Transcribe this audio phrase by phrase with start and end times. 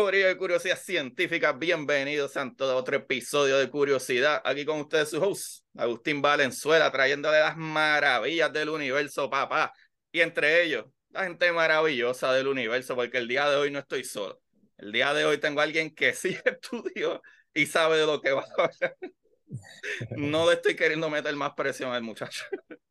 [0.00, 4.40] De Curiosidad Científica, bienvenidos a todo otro episodio de Curiosidad.
[4.46, 9.74] Aquí con ustedes su host, Agustín Valenzuela, trayéndole las maravillas del universo, papá.
[10.10, 14.02] Y entre ellos, la gente maravillosa del universo, porque el día de hoy no estoy
[14.02, 14.40] solo.
[14.78, 17.20] El día de hoy tengo a alguien que sí estudió
[17.52, 18.96] y sabe de lo que va a hablar.
[20.16, 22.46] No le estoy queriendo meter más presión al muchacho.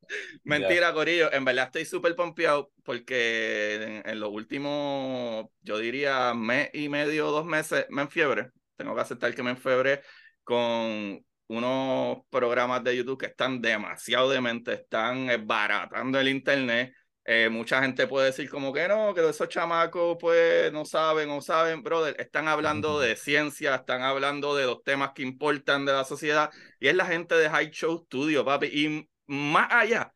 [0.44, 1.32] Mentira, Corillo.
[1.32, 7.32] En verdad estoy súper pompeado porque en, en, los últimos, yo diría, mes y medio,
[7.32, 8.52] dos meses, me enfiebre.
[8.76, 10.02] Tengo que aceptar que me enfiebre
[10.44, 16.94] con unos programas de YouTube que están demasiado dementes, están baratando el internet.
[17.26, 21.42] Eh, mucha gente puede decir como que no, que esos chamacos pues no saben o
[21.42, 26.06] saben, brother, están hablando de ciencia, están hablando de los temas que importan de la
[26.06, 30.12] sociedad y es la gente de High Show Studio, papi, y más allá,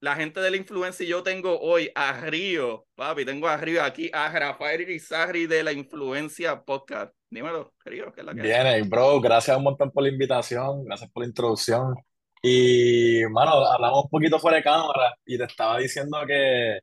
[0.00, 3.82] la gente de la influencia y yo tengo hoy a Río, papi, tengo a Río
[3.82, 7.14] aquí, a Rafael Irizarry de la influencia podcast.
[7.30, 11.10] Dímelo, Río, ¿qué es la que Viene, bro, gracias un montón por la invitación, gracias
[11.10, 11.94] por la introducción.
[12.42, 16.80] Y, mano, hablamos un poquito fuera de cámara y te estaba diciendo que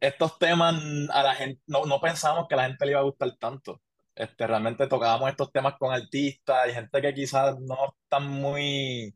[0.00, 0.74] estos temas
[1.10, 3.80] a la gente, no, no pensamos que a la gente le iba a gustar tanto.
[4.14, 9.14] Este, realmente tocábamos estos temas con artistas y gente que quizás no están muy,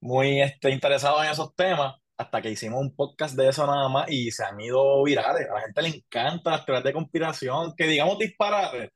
[0.00, 4.10] muy este, interesados en esos temas, hasta que hicimos un podcast de eso nada más
[4.10, 5.48] y se han ido virales.
[5.48, 8.92] A la gente le encanta las teorías de conspiración, que digamos disparate.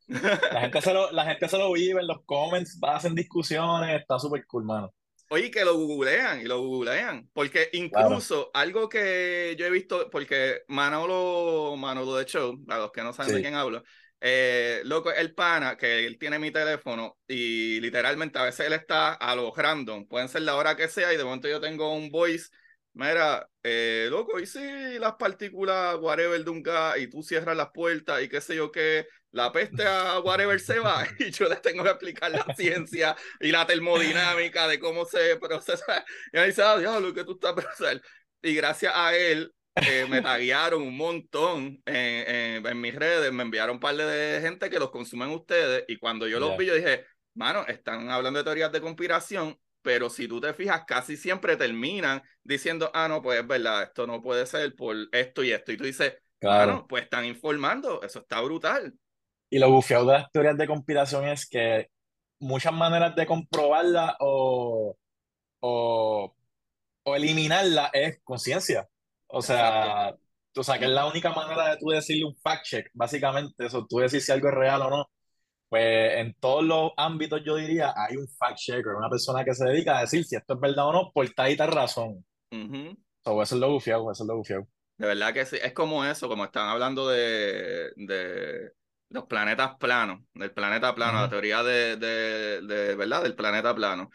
[0.53, 4.19] La gente se lo, la gente se lo vive en los comments, hacen discusiones, está
[4.19, 4.93] súper cool, mano.
[5.31, 8.67] Oye, que lo googlean y lo googlean, porque incluso claro.
[8.67, 13.31] algo que yo he visto, porque Manolo, Manolo de Show, a los que no saben
[13.31, 13.37] sí.
[13.37, 13.83] de quién hablo,
[14.27, 19.13] eh, loco, el pana, que él tiene mi teléfono y literalmente a veces él está
[19.13, 22.09] a los random, pueden ser la hora que sea y de momento yo tengo un
[22.09, 22.49] voice,
[22.95, 27.69] mira, eh, loco, y si las partículas whatever de un gas y tú cierras las
[27.75, 31.61] puertas y qué sé yo qué, la peste a whatever se va y yo les
[31.61, 36.03] tengo que explicar la ciencia y la termodinámica de cómo se procesa.
[36.33, 38.03] Y me dice, ah, diablo, que tú estás procesando.
[38.41, 43.43] Y gracias a él eh, me taguearon un montón en, en, en, mis redes, me
[43.43, 46.59] enviaron un par de gente que los consumen ustedes y cuando yo los yeah.
[46.59, 47.05] vi yo dije,
[47.35, 52.23] mano, están hablando de teorías de conspiración, pero si tú te fijas, casi siempre terminan
[52.43, 55.73] diciendo, ah, no, pues es verdad, esto no puede ser por esto y esto.
[55.73, 58.95] Y tú dices, claro, bueno, pues están informando, eso está brutal.
[59.51, 61.91] Y lo bufiado de las teorías de conspiración es que
[62.41, 64.97] muchas maneras de comprobarla o,
[65.61, 66.37] o,
[67.05, 68.89] o eliminarla es conciencia.
[69.35, 70.15] O sea,
[70.57, 73.87] o sea, que es la única manera de tú decirle un fact check, básicamente, eso,
[73.89, 75.11] tú decir si algo es real o no.
[75.69, 79.65] Pues en todos los ámbitos yo diría hay un fact checker, una persona que se
[79.65, 82.25] dedica a decir si esto es verdad o no por tal y tal razón.
[82.53, 82.97] Uh -huh.
[83.25, 84.69] so, eso es lo bufiado, eso es lo bufiado.
[84.97, 88.71] De verdad que sí, es como eso, como están hablando de, de
[89.09, 91.25] los planetas planos, del planeta plano, uh -huh.
[91.25, 93.25] la teoría de, de, de, ¿verdad?
[93.25, 94.11] Del planeta plano.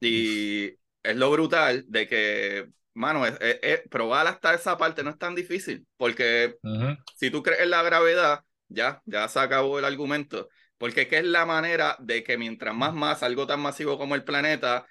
[0.00, 0.66] Y
[1.02, 5.18] es lo brutal de que mano, es, es, es, probar hasta esa parte no es
[5.18, 6.98] tan difícil, porque uh -huh.
[7.16, 11.24] si tú crees en la gravedad, ya, ya se acabó el argumento, porque ¿qué es
[11.24, 14.86] la manera de que mientras más masa, algo tan masivo como el planeta,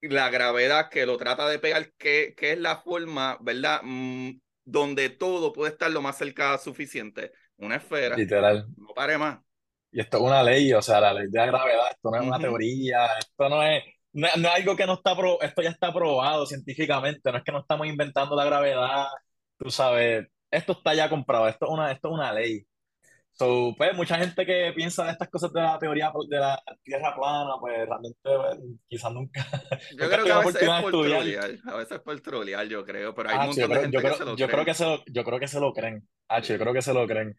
[0.00, 3.80] la gravedad que lo trata de pegar, que, que es la forma, ¿verdad?
[3.82, 7.32] Mm, donde todo puede estar lo más cerca suficiente.
[7.56, 8.16] Una esfera.
[8.16, 8.66] Literal.
[8.76, 9.38] No pare más.
[9.90, 12.22] Y esto es una ley, o sea, la ley de la gravedad, esto no es
[12.22, 12.28] uh -huh.
[12.28, 13.82] una teoría, esto no es
[14.12, 17.44] no, no, es algo que no está pro, esto ya está probado científicamente, no es
[17.44, 19.06] que no estamos inventando la gravedad,
[19.58, 22.66] tú sabes, esto está ya comprobado, esto es una, esto es una ley.
[23.38, 27.14] So, pues mucha gente que piensa de estas cosas de la teoría de la tierra
[27.14, 28.58] plana, pues realmente pues,
[28.88, 29.46] quizás nunca.
[29.92, 32.84] Yo nunca creo que a veces es por trolear, a veces es por trolear, yo
[32.84, 34.30] creo, pero hay ah, un montón yo creo, de gente yo creo, que se lo
[34.30, 34.48] yo cree.
[34.48, 36.08] creo que se lo, yo creo que se lo creen.
[36.28, 37.38] Ah, yo creo que se lo creen.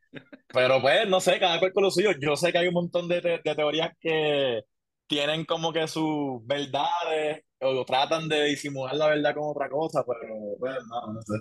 [0.54, 2.12] Pero pues, no sé, cada cual con lo suyo.
[2.18, 4.62] Yo sé que hay un montón de, de, de teorías que
[5.09, 10.35] tienen como que sus verdades o tratan de disimular la verdad con otra cosa, pero
[10.59, 11.33] bueno, no, no sé.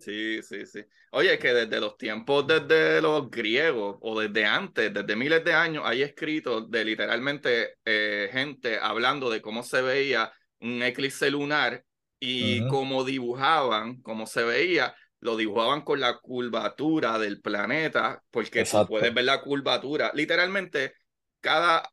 [0.00, 0.84] Sí, sí, sí.
[1.12, 5.84] Oye, que desde los tiempos, desde los griegos o desde antes, desde miles de años,
[5.86, 11.84] hay escritos de literalmente eh, gente hablando de cómo se veía un eclipse lunar
[12.18, 18.84] y cómo dibujaban, cómo se veía, lo dibujaban con la curvatura del planeta, porque tú
[18.86, 20.10] puedes ver la curvatura.
[20.12, 20.94] Literalmente,
[21.40, 21.88] cada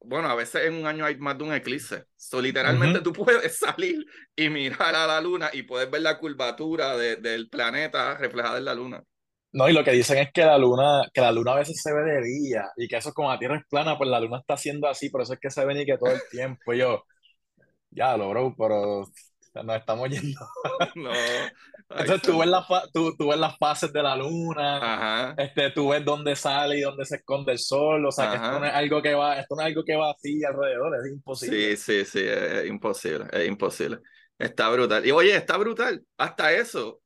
[0.00, 2.04] bueno, a veces en un año hay más de un eclipse.
[2.16, 4.04] So, literalmente tú puedes salir
[4.36, 8.64] y mirar a la luna y puedes ver la curvatura de, del planeta reflejada en
[8.64, 9.02] la luna.
[9.52, 11.92] No, y lo que dicen es que la luna, que la luna a veces se
[11.92, 14.54] ve de día y que eso como la Tierra es plana, pues la luna está
[14.54, 16.74] haciendo así, por eso es que se ve ni que todo el tiempo.
[16.74, 17.04] yo,
[17.90, 19.06] ya lo bro, pero
[19.54, 20.40] nos estamos yendo.
[20.94, 21.10] No.
[21.90, 26.04] Entonces tú ves, la tú, tú, ves las fases de la luna, este, tú ves
[26.04, 29.00] dónde sale y dónde se esconde el sol, o sea que esto no es algo
[29.00, 31.76] que va, esto no es algo que va así alrededor, es imposible.
[31.76, 34.00] Sí, sí, sí, es imposible, es imposible.
[34.38, 35.04] Está brutal.
[35.04, 36.04] Y oye, está brutal.
[36.16, 37.00] Hasta eso.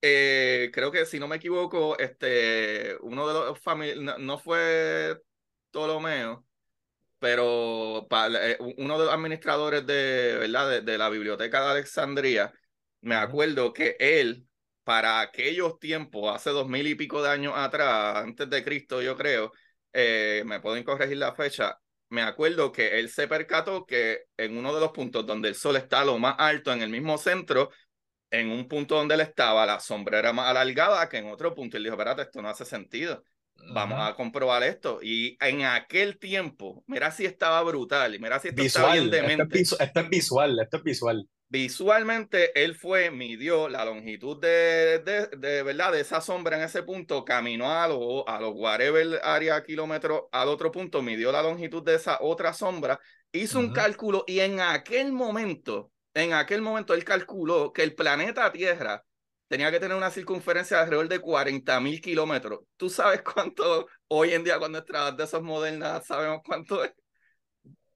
[0.00, 5.20] Eh, creo que si no me equivoco, este, uno de los familiares, no, fue
[5.70, 6.45] Ptolomeo,
[7.18, 10.82] pero eh, uno de los administradores de, ¿verdad?
[10.82, 12.52] De, la biblioteca de Alexandría,
[13.00, 14.46] me acuerdo que él,
[14.84, 19.16] para aquellos tiempos, hace dos mil y pico de años atrás, antes de Cristo, yo
[19.16, 19.52] creo,
[19.92, 21.78] eh, me pueden corregir la fecha,
[22.10, 25.76] me acuerdo que él se percató que en uno de los puntos donde el sol
[25.76, 27.70] está lo más alto, en el mismo centro,
[28.30, 31.76] en un punto donde él estaba, la sombra era más alargada que en otro punto.
[31.76, 33.24] Él dijo, espérate, esto no hace sentido
[33.72, 35.00] vamos a comprobar esto.
[35.02, 40.00] Y en aquel tiempo, mira si estaba brutal, y mira si esto visual, bien Esto
[40.00, 41.28] es, visual, esto es visual.
[41.48, 46.82] Visualmente, él fue, midió la longitud de, de, de, verdad de esa sombra en ese
[46.82, 51.84] punto, caminó a los a los whatever área kilómetros al otro punto, midió la longitud
[51.84, 52.98] de esa otra sombra,
[53.30, 58.50] hizo un cálculo y en aquel momento, en aquel momento él calculó que el planeta
[58.50, 59.04] Tierra
[59.48, 62.60] tenía que tener una circunferencia de alrededor de 40 mil kilómetros.
[62.76, 66.92] ¿Tú sabes cuánto hoy en día con nuestras de esas modernas sabemos cuánto es?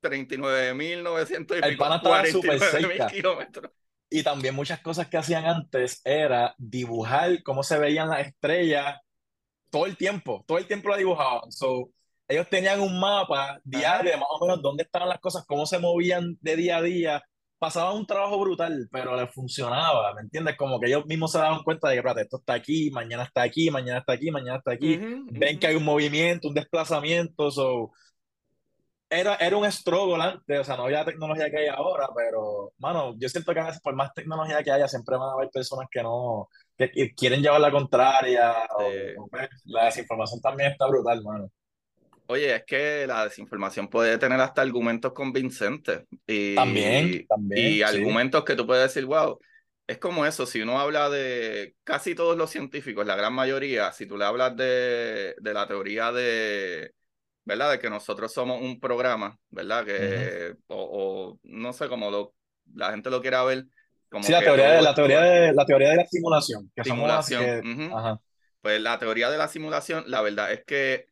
[0.03, 3.71] 39.900 y pico, 49 kilómetros.
[4.09, 8.97] Y también muchas cosas que hacían antes era dibujar cómo se veían las estrellas
[9.71, 11.51] todo el tiempo, todo el tiempo lo dibujaban.
[11.53, 11.91] So,
[12.27, 15.79] ellos tenían un mapa diario de más o menos dónde estaban las cosas, cómo se
[15.79, 17.23] movían de día a día,
[17.61, 20.57] pasaba un trabajo brutal, pero le funcionaba, ¿me entiendes?
[20.57, 23.43] Como que ellos mismos se daban cuenta de que, espérate, esto está aquí, mañana está
[23.43, 24.99] aquí, mañana está aquí, mañana está aquí.
[25.31, 27.93] Ven que hay un movimiento, un desplazamiento, so...
[29.13, 33.15] Era, era un struggle antes, o sea, no había tecnología que hay ahora, pero, mano,
[33.19, 35.89] yo siento que a veces por más tecnología que haya, siempre van a haber personas
[35.91, 36.49] que no,
[36.79, 38.55] que, quieren llevar la contraria,
[39.31, 41.51] pues, la desinformación también está brutal, mano.
[42.31, 46.05] Oye, es que la desinformación puede tener hasta argumentos convincentes.
[46.29, 47.73] Y, también, también.
[47.73, 49.37] Y argumentos que tú puedes decir, wow,
[49.89, 54.07] es como eso, si uno habla de casi todos los científicos, la gran mayoría, si
[54.07, 56.95] tú le hablas de, de la teoría de,
[57.45, 57.73] ¿verdad?
[57.73, 59.85] De que nosotros somos un programa, ¿verdad?
[59.85, 62.33] Que, o, no sé cómo lo,
[62.77, 63.67] la gente lo quiera ver.
[64.09, 66.71] Como sí, la teoría, de, la, teoría de, la teoría de la simulación.
[66.77, 68.21] Que simulación.
[68.61, 71.10] Pues la teoría de la simulación, la verdad es que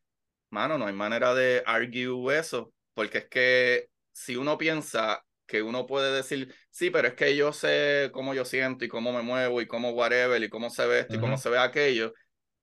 [0.50, 5.86] mano, no hay manera de argue eso, porque es que si uno piensa que uno
[5.86, 9.62] puede decir, sí, pero es que yo sé cómo yo siento y cómo me muevo
[9.62, 12.12] y cómo whatever y cómo se ve esto y cómo se ve aquello.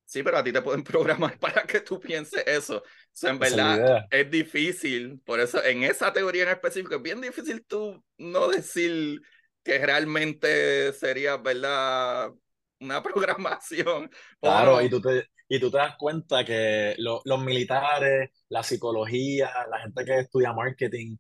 [0.06, 2.78] Sí, pero a ti te pueden programar para que tú pienses eso.
[2.78, 5.20] O sea, en verdad es difícil.
[5.26, 9.20] Por eso, en esa teoría en específico, es bien difícil tú no decir
[9.64, 12.32] que realmente sería, ¿verdad?
[12.80, 14.12] Una programación.
[14.40, 19.80] Claro, y tú te, y tú te das cuenta que los militares, la psicología, la
[19.82, 21.18] gente que estudia marketing,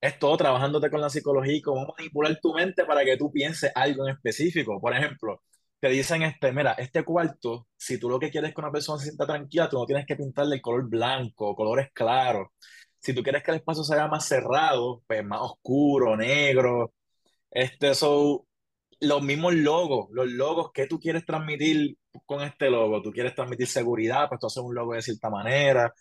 [0.00, 3.70] es todo trabajándote con la psicología y cómo manipular tu mente para que tú pienses
[3.74, 4.80] algo en específico.
[4.80, 5.42] Por ejemplo,
[5.80, 8.98] te dicen, este, mira, este cuarto, si tú lo que quieres es que una persona
[8.98, 12.48] se sienta tranquila, tú no tienes que pintarle el color blanco, colores claros.
[12.98, 16.92] Si tú quieres que el espacio sea más cerrado, pues más oscuro, negro.
[17.50, 18.46] Este, so,
[19.00, 23.66] los mismos logos, los logos que tú quieres transmitir con este logo, tú quieres transmitir
[23.66, 25.92] seguridad, pues tú haces un logo de cierta manera.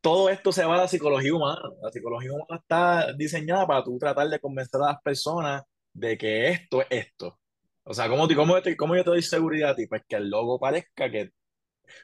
[0.00, 1.62] Todo esto se va a la psicología humana.
[1.82, 6.48] La psicología humana está diseñada para tú tratar de convencer a las personas de que
[6.50, 7.38] esto es esto.
[7.84, 9.86] O sea, ¿cómo, cómo, cómo yo te doy seguridad a ti?
[9.86, 11.30] Pues que el logo parezca que...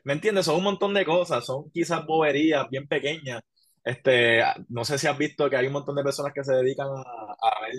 [0.04, 0.46] ¿Me entiendes?
[0.46, 3.42] Son un montón de cosas, son quizás boberías bien pequeñas.
[3.84, 6.88] Este, no sé si has visto que hay un montón de personas que se dedican
[6.88, 7.74] a, a ver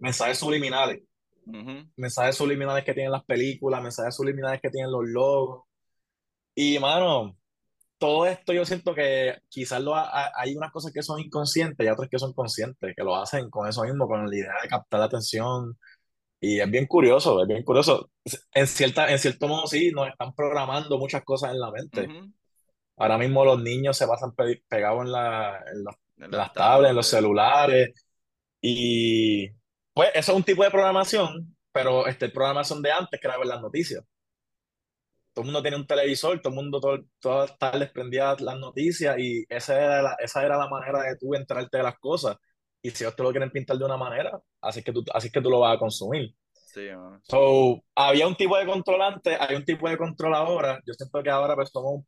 [0.00, 1.02] mensajes subliminales
[1.96, 5.64] mensajes subliminales que tienen las películas, mensajes subliminales que tienen los logos.
[6.54, 7.36] Y, mano,
[7.98, 12.08] todo esto yo siento que quizás lo hay unas cosas que son inconscientes y otras
[12.10, 15.06] que son conscientes, que lo hacen con eso mismo, con la idea de captar la
[15.06, 15.78] atención.
[16.40, 18.10] Y es bien curioso, es bien curioso.
[18.52, 22.08] En, cierta, en cierto modo, sí, nos están programando muchas cosas en la mente.
[22.96, 24.34] Ahora mismo los niños se pasan
[24.68, 25.62] pegados en, la,
[26.16, 27.90] en, las tablets, en los celulares.
[28.60, 29.50] Y
[29.96, 33.46] pues eso es un tipo de programación, pero este, programación de antes que era ver
[33.46, 34.04] las noticias.
[35.32, 38.58] Todo el mundo tiene un televisor, todo el mundo todo, todas las tardes prendía las
[38.58, 42.36] noticias y esa era la, esa era la manera de tú enterarte de las cosas.
[42.82, 45.30] Y si ellos te lo quieren pintar de una manera, así es que tú, así
[45.30, 46.34] que tú lo vas a consumir.
[46.52, 46.88] Sí,
[47.22, 50.78] so, había un tipo de controlante, hay un tipo de control ahora.
[50.86, 52.06] Yo siento que ahora pues somos un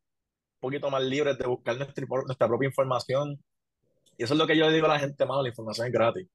[0.61, 3.42] poquito más libres de buscar nuestra, nuestra propia información.
[4.18, 5.92] Y eso es lo que yo le digo a la gente, mano, la información es
[5.95, 6.28] gratis.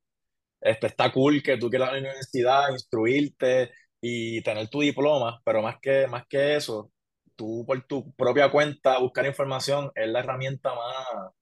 [0.63, 5.61] Este, está cool que tú quieras a la universidad, instruirte y tener tu diploma, pero
[5.61, 6.89] más que, más que eso,
[7.35, 11.33] tú por tu propia cuenta buscar información es la herramienta más,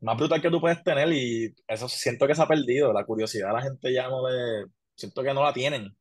[0.00, 2.92] más brutal que tú puedes tener y eso siento que se ha perdido.
[2.92, 4.66] La curiosidad la gente ya no le...
[4.94, 5.96] Siento que no la tienen.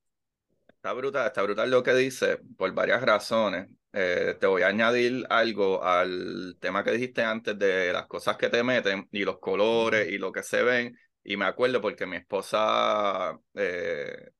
[0.68, 3.70] Está brutal, está brutal lo que dice por varias razones.
[3.94, 8.50] Eh, te voy a añadir algo al tema que dijiste antes de las cosas que
[8.50, 10.98] te meten y los colores y lo que se ven.
[11.30, 14.32] Y me acuerdo porque mi esposa, eh,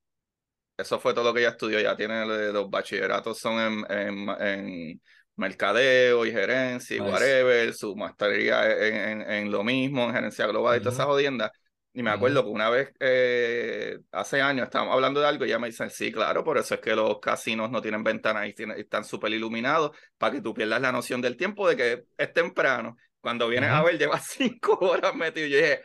[0.76, 5.00] eso fue todo lo que ella estudió, ya tiene los bachilleratos son en, en
[5.36, 10.80] mercadeo y gerencia y whatever, su maestría en, en, lo mismo, en gerencia global y
[10.80, 11.52] todas esas jodiendas.
[11.92, 15.60] Y me acuerdo que una vez, eh, hace años, estábamos hablando de algo y ella
[15.60, 19.04] me dicen, sí, claro, por eso es que los casinos no tienen ventanas y, están
[19.04, 22.96] súper iluminados, para que tú pierdas la noción del tiempo de que es temprano.
[23.20, 25.82] Cuando vienes a ver, llevas cinco horas metido y yo dije,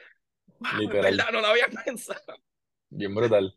[0.89, 2.37] verdad, no lo había pensado.
[2.89, 3.53] Bien brutal.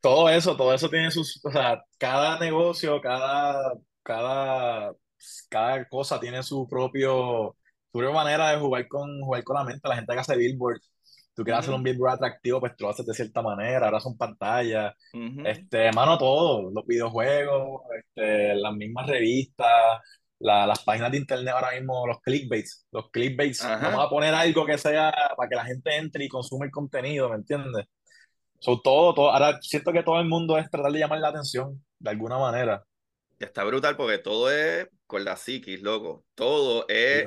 [0.00, 4.92] todo eso, todo eso tiene sus, o sea, cada negocio, cada, cada
[5.48, 7.56] cada cosa tiene su propio,
[7.92, 9.88] su propia manera de jugar con, jugar con la mente.
[9.88, 10.90] La gente que hace billboards,
[11.34, 14.16] tú quieres hacer un billboard atractivo, pues tú lo haces de cierta manera, ahora son
[14.16, 14.94] pantallas,
[15.44, 20.00] este, mano, todo, los videojuegos, este, las mismas revistas,
[20.40, 24.78] las páginas de internet ahora mismo, los clickbaits, los clickbaits, vamos a poner algo que
[24.78, 27.86] sea para que la gente entre y consuma el contenido, ¿me entiendes?
[28.60, 31.84] So, todo, todo, ahora siento que todo el mundo es tratar de llamar la atención
[31.98, 32.84] de alguna manera.
[33.38, 36.24] Está brutal porque todo es con la psiquis, loco.
[36.34, 37.26] Todo es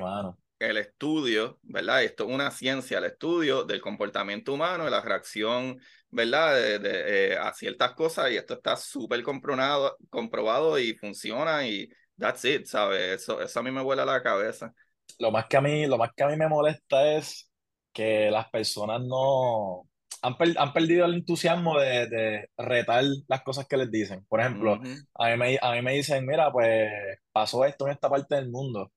[0.60, 2.03] el estudio, ¿verdad?
[2.03, 6.56] Esto es una ciencia, el estudio del comportamiento humano, de la reacción, ¿verdad?
[6.80, 11.89] De, eh, a ciertas cosas y esto está súper comprobado, comprobado y funciona y
[12.22, 13.22] that's it, ¿sabes?
[13.22, 14.74] Eso, eso a mí me vuela la cabeza.
[15.20, 17.50] Lo más que a mí, lo más que a mí me molesta es
[17.92, 19.90] que las personas no,
[20.22, 24.24] han, perdido el entusiasmo de, de, retar las cosas que les dicen.
[24.30, 24.80] Por ejemplo,
[25.16, 26.90] a, mí me, a mí me dicen, mira, pues
[27.32, 28.92] pasó esto en esta parte del mundo.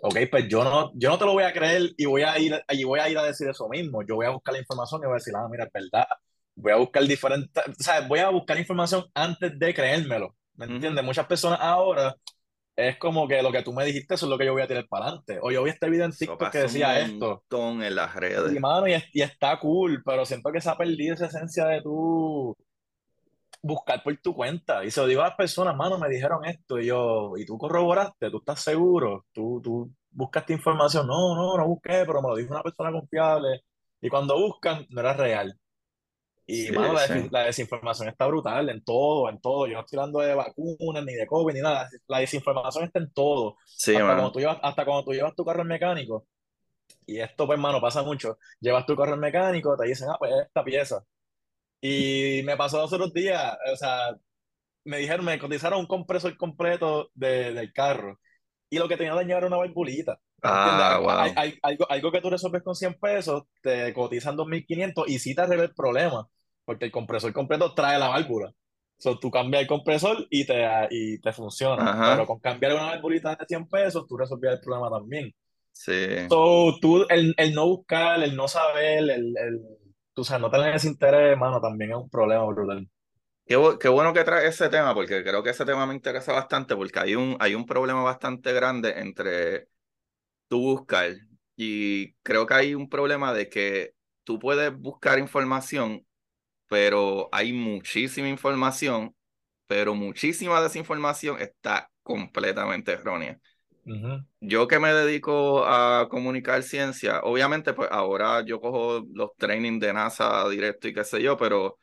[0.00, 2.62] Ok, pues yo no, yo no te lo voy a creer y voy a ir
[2.70, 4.02] y voy a ir a decir eso mismo.
[4.02, 6.06] Yo voy a buscar la información y voy a decir, ah, mira, es verdad.
[6.54, 10.34] Voy a buscar diferentes, o sea, voy a buscar información antes de creérmelo.
[10.54, 11.04] ¿Me entiendes?
[11.04, 12.16] Muchas personas ahora
[12.76, 14.66] es como que lo que tú me dijiste, eso es lo que yo voy a
[14.66, 15.38] tirar para adelante.
[15.40, 17.42] O yo vi este video en TikTok que decía esto.
[17.50, 18.54] en las redes.
[18.54, 22.54] Y, mano, y, está cool, pero siento que se ha perdido esa esencia de tú
[23.62, 24.84] buscar por tu cuenta.
[24.84, 26.78] Y se lo digo a las personas, mano, me dijeron esto.
[26.78, 28.30] Y yo, ¿y tú corroboraste?
[28.30, 29.24] ¿Tú estás seguro?
[29.32, 31.06] ¿Tú, tú buscaste información?
[31.06, 33.62] No, no, no busqué, pero me lo dijo una persona confiable.
[34.02, 35.58] Y cuando buscan, no era real.
[36.48, 36.94] Y, mano,
[37.32, 39.66] la, desinformación está brutal en todo, en todo.
[39.66, 41.88] Yo no estoy hablando de vacunas, ni de COVID, ni nada.
[42.06, 43.56] La desinformación está en todo.
[43.66, 46.26] hasta, cuando tú llevas, hasta cuando tú llevas tu carro en mecánico.
[47.06, 48.38] Y esto, pues, hermano, pasa mucho.
[48.60, 51.04] Llevas tu carro en mecánico, te dicen, ah, pues, esta pieza.
[51.80, 54.16] Y me pasó dos otros días, o sea,
[54.84, 58.20] me dijeron, me cotizaron un compresor completo de, del carro.
[58.70, 60.20] Y lo que tenía dañado era una valvulita.
[60.42, 61.10] Ah, wow.
[61.36, 65.42] hay, algo, algo que tú resuelves con 100 pesos, te cotizan 2.500 y sí te
[65.42, 66.28] arregla el problema
[66.66, 68.52] porque el compresor completo trae la válvula.
[68.98, 72.12] So, tú cambias el compresor y te, y te funciona.
[72.12, 75.34] Pero con cambiar una válvulita de 100 pesos, tú resolvías el problema también.
[75.72, 76.28] Sí.
[76.28, 79.60] So, tú, el, el no buscar, el no saber, el, el,
[80.12, 82.88] tú sabes, no tener ese interés, hermano, también es un problema brutal.
[83.44, 86.74] Qué, qué, bueno que trae ese tema, porque creo que ese tema me interesa bastante,
[86.74, 89.68] porque hay un, hay un problema bastante grande entre
[90.48, 91.14] tú buscar
[91.56, 93.94] y creo que hay un problema de que
[94.24, 96.05] tú puedes buscar información
[96.68, 99.14] pero hay muchísima información,
[99.66, 103.38] pero muchísima desinformación está completamente errónea.
[104.40, 109.92] Yo que me dedico a comunicar ciencia, obviamente pues ahora yo cojo los trainings de
[109.92, 111.78] NASA directo y qué sé yo, pero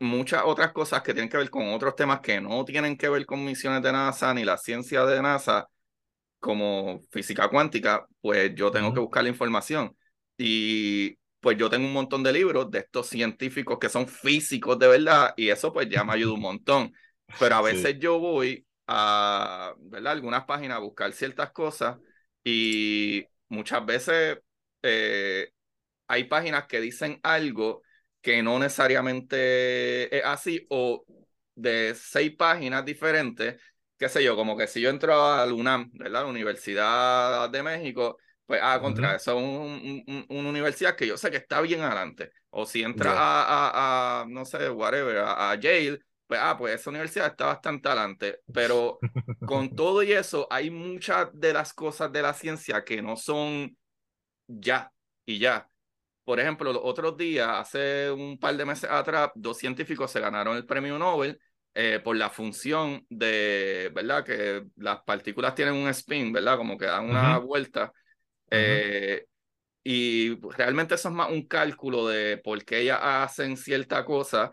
[0.00, 3.24] muchas otras cosas que tienen que ver con otros temas que no tienen que ver
[3.26, 5.68] con misiones de NASA ni la ciencia de NASA,
[6.40, 9.96] como física cuántica, pues yo tengo que buscar la información.
[10.38, 14.86] Y pues yo tengo un montón de libros de estos científicos que son físicos de
[14.86, 16.92] verdad y eso pues ya me ayuda un montón.
[17.38, 20.12] Pero a veces yo voy a, ¿verdad?
[20.12, 21.98] Algunas páginas a buscar ciertas cosas
[22.44, 24.38] y muchas veces
[24.82, 25.50] eh,
[26.06, 27.82] hay páginas que dicen algo
[28.20, 31.04] que no necesariamente es así o
[31.56, 33.60] de seis páginas diferentes,
[33.98, 36.22] qué sé yo, como que si yo entro a la UNAM, ¿verdad?
[36.22, 41.38] La Universidad de México, pues, ah, contra eso es una universidad que yo sé que
[41.38, 42.30] está bien adelante.
[42.50, 47.28] O si entra a, a, no sé, whatever, a, Yale, pues, ah, pues esa universidad
[47.28, 48.40] está bastante adelante.
[48.52, 48.98] Pero
[49.46, 53.76] con todo y eso, hay muchas de las cosas de la ciencia que no son
[54.46, 54.92] ya
[55.24, 55.68] y ya.
[56.24, 60.56] Por ejemplo, los otros días, hace un par de meses atrás, dos científicos se ganaron
[60.56, 61.40] el premio Nobel
[61.74, 64.24] eh, por la función de, ¿verdad?
[64.24, 66.58] Que las partículas tienen un spin, ¿verdad?
[66.58, 67.92] Como que dan una vuelta.
[68.52, 69.24] Eh,
[69.84, 74.50] y realmente eso es más un cálculo de por qué ellas hacen cierta cosa.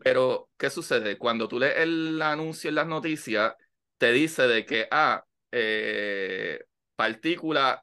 [0.00, 1.18] Pero, ¿qué sucede?
[1.18, 3.54] Cuando tú lees el anuncio en las noticias,
[3.98, 6.64] te dice de que, ah, eh,
[6.94, 7.80] partículas,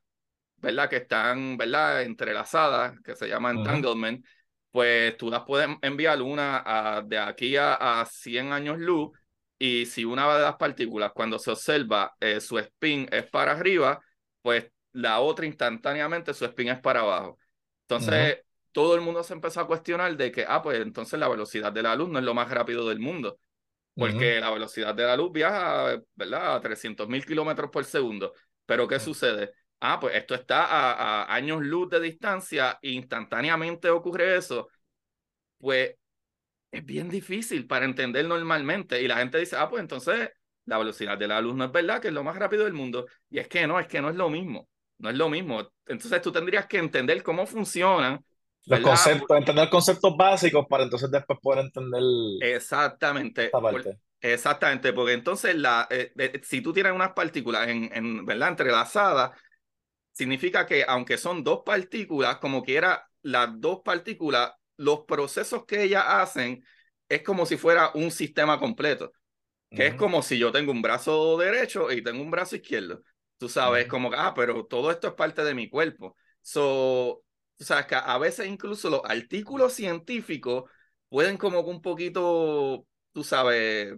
[0.58, 0.90] ¿verdad?
[0.90, 2.04] Que están, ¿verdad?
[2.04, 4.26] Entrelazadas, que se llama entanglement,
[4.72, 9.12] pues tú las puedes enviar una de aquí a, a 100 años luz
[9.64, 13.98] y si una de las partículas cuando se observa eh, su spin es para arriba,
[14.42, 17.38] pues la otra instantáneamente su spin es para abajo.
[17.82, 18.40] Entonces,
[18.72, 21.84] todo el mundo se empezó a cuestionar de que, ah, pues entonces la velocidad de
[21.84, 23.40] la luz no es lo más rápido del mundo,
[23.96, 28.34] porque la velocidad de la luz viaja, ¿verdad?, a 300 mil kilómetros por segundo.
[28.66, 29.52] Pero, ¿qué sucede?
[29.80, 34.70] Ah, pues esto está a, a, años luz de distancia, e instantáneamente ocurre eso.
[35.58, 35.96] Pues
[36.72, 39.02] es bien difícil para entender normalmente.
[39.02, 40.30] Y la gente dice, ah, pues entonces
[40.66, 43.06] la velocidad de la luz no es verdad, que es lo más rápido del mundo.
[43.30, 44.68] Y es que no, es que no es lo mismo.
[44.98, 45.70] No es lo mismo.
[45.86, 48.24] Entonces tú tendrías que entender cómo funcionan.
[48.66, 52.02] Los conceptos, entender conceptos básicos para entonces después poder entender.
[52.42, 53.52] Exactamente.
[54.22, 58.50] exactamente, porque entonces la, eh, eh, si tú tienes unas partículas en, en, ¿verdad?
[58.50, 59.32] entrelazadas,
[60.14, 66.06] significa que aunque son dos partículas, como quiera, las dos partículas, los procesos que ellas
[66.08, 66.64] hacen
[67.10, 69.12] es como si fuera un sistema completo,
[69.70, 73.02] que es como si yo tengo un brazo derecho y tengo un brazo izquierdo.
[73.44, 76.16] Tú sabes, como que, ah, pero todo esto es parte de mi cuerpo.
[76.42, 77.26] So,
[77.58, 80.72] tú sabes que a veces incluso los artículos científicos
[81.10, 83.96] pueden como un poquito, tú sabes,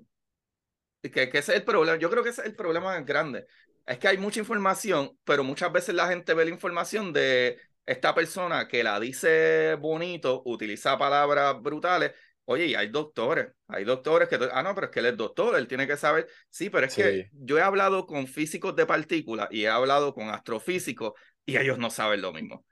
[1.04, 2.00] que, que ese es el problema.
[2.00, 3.46] Yo creo que ese es el problema más grande.
[3.86, 8.16] Es que hay mucha información, pero muchas veces la gente ve la información de esta
[8.16, 12.14] persona que la dice bonito, utiliza palabras brutales,
[12.48, 15.56] Oye, y hay doctores, hay doctores que, ah, no, pero es que él es doctor,
[15.56, 19.48] él tiene que saber, sí, pero es que yo he hablado con físicos de partículas
[19.50, 22.64] y he hablado con astrofísicos y ellos no saben lo mismo.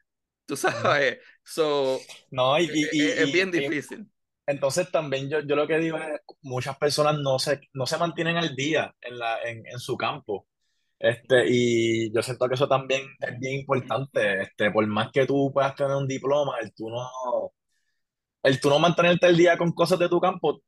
[0.45, 4.07] Tú sabes, so, no, y, e, e, es, bien difícil.
[4.45, 8.37] Entonces también yo, yo lo que digo es, muchas personas no se, no se mantienen
[8.37, 10.47] al día en, la, en, en su campo.
[10.99, 14.43] Este, y yo siento que eso también es bien importante.
[14.43, 17.09] Este, por más que tú puedas tener un diploma, el tú no,
[18.43, 20.61] el tú no mantenerte el día con cosas de tu campo,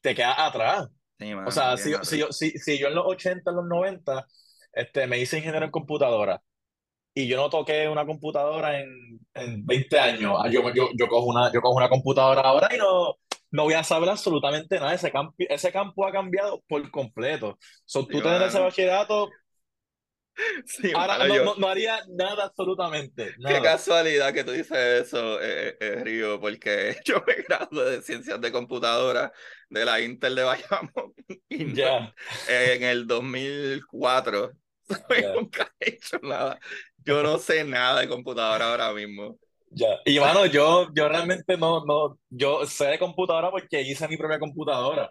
[0.00, 0.88] te quedas atrás.
[1.46, 4.26] o sea, si, si, yo, si, si, yo en los 80, en los 90,
[4.72, 6.40] este, me hice ingeniero en computadora
[7.14, 8.88] y yo no toqué una computadora en,
[9.34, 12.78] en 20 años, ah, yo, yo, yo, cojo una, yo cojo una computadora ahora y
[12.78, 13.16] no,
[13.50, 14.94] no voy a saber absolutamente nada.
[14.94, 17.58] Ese campo, ese campo ha cambiado por completo.
[17.84, 19.28] So, tú tener ese bachillerato
[20.94, 23.34] Ahora no, no, haría nada absolutamente.
[23.46, 28.40] Qué casualidad que tú dices eso, eh, eh, Río, porque yo me gradué de ciencias
[28.40, 29.32] de computadora
[29.68, 31.14] de la Intel de Bayamón
[31.74, 32.14] ya
[32.48, 34.52] en el 2004.
[35.34, 36.58] Nunca he hecho nada.
[37.04, 39.38] Yo no sé nada de computadora ahora mismo.
[39.70, 40.00] Ya.
[40.04, 44.40] Y bueno, yo, yo realmente no, no, yo sé de computadora porque hice mi propia
[44.40, 45.10] computadora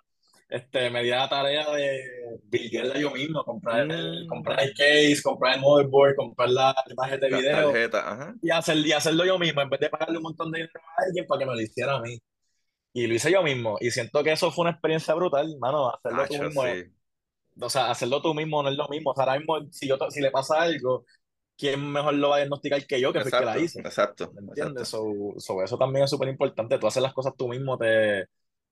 [0.50, 4.28] este, me di la tarea de builderla yo mismo, comprar, el, mm.
[4.28, 7.74] comprar el case, comprar el motherboard, comprar la imagen de video
[8.42, 11.04] Y, hacer, y hacerlo yo mismo, en vez de pagarle un montón de dinero a
[11.06, 12.20] alguien para que me lo hiciera a mí.
[12.94, 13.78] Y lo hice yo mismo.
[13.80, 16.64] Y siento que eso fue una experiencia brutal, mano, hacerlo tú mismo.
[17.62, 19.12] O sea, hacerlo tú mismo no es lo mismo.
[19.12, 21.06] O sea, ahora mismo, si, yo, si le pasa algo,
[21.56, 23.82] ¿quién mejor lo va a diagnosticar que yo, que fue el que la hice?
[23.82, 24.32] Exacto.
[24.34, 24.88] ¿Me entiendes?
[24.88, 26.80] So, eso también es súper importante.
[26.80, 28.28] Tú haces las cosas tú mismo, te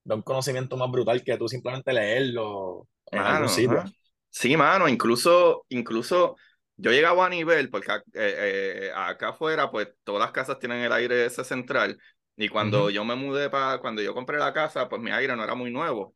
[0.08, 3.84] da un conocimiento más brutal que tú simplemente leerlo en algún sitio.
[4.30, 6.38] Sí, mano, incluso, incluso
[6.78, 10.94] yo llegaba a nivel, porque eh, eh, acá afuera, pues todas las casas tienen el
[10.94, 12.00] aire ese central,
[12.38, 15.44] y cuando yo me mudé para, cuando yo compré la casa, pues mi aire no
[15.44, 16.16] era muy nuevo,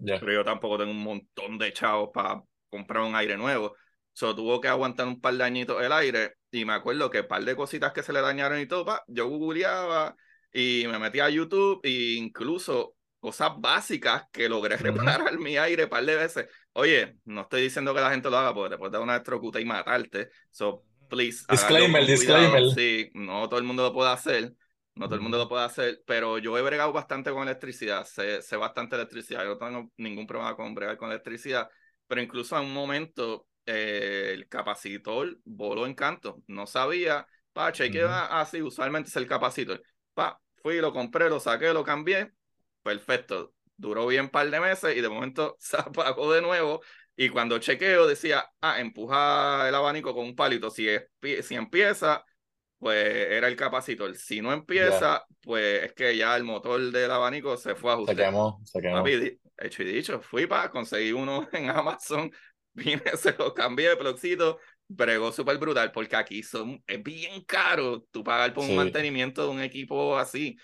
[0.00, 3.76] pero yo tampoco tengo un montón de chavos para comprar un aire nuevo,
[4.12, 7.28] solo tuvo que aguantar un par de añitos el aire, y me acuerdo que un
[7.28, 10.16] par de cositas que se le dañaron y todo, pa, yo googleaba
[10.52, 15.90] y me metía a YouTube e incluso cosas básicas que logré reparar mi aire un
[15.90, 16.46] par de veces.
[16.72, 19.60] Oye, no estoy diciendo que la gente lo haga porque te puede dar una estrocuta
[19.60, 20.30] y matarte.
[20.50, 21.44] So, please.
[21.48, 22.70] Disclaimer, disclaimer.
[22.74, 24.52] Sí, no todo el mundo lo puede hacer.
[24.98, 28.42] No todo el mundo lo puede hacer, pero yo he bregado bastante con electricidad, sé,
[28.42, 31.68] sé bastante electricidad, yo no tengo ningún problema con bregar con electricidad,
[32.08, 38.06] pero incluso en un momento eh, el capacitor voló en canto, no sabía, pa, chequeé
[38.08, 39.80] así, usualmente es el capacitor,
[40.14, 42.32] pa, fui, lo compré, lo saqué, lo cambié,
[42.88, 46.80] perfecto, duró bien un par de meses y de momento se apagó de nuevo
[47.16, 50.86] y cuando chequeo decía, ah, empuja el abanico con un palito, si,
[51.42, 52.24] si empieza
[52.78, 54.14] pues era el capacitor.
[54.14, 58.16] Si no empieza, pues es que ya el motor del abanico se fue a ajustar.
[58.16, 59.04] Se quemó, se quemó.
[59.58, 62.30] hecho y dicho, fui para conseguir uno en Amazon,
[62.72, 68.02] vine, se lo cambié de plugcito, bregó súper brutal, porque aquí son, es bien caro
[68.10, 70.56] tú pagar por un mantenimiento de un equipo así.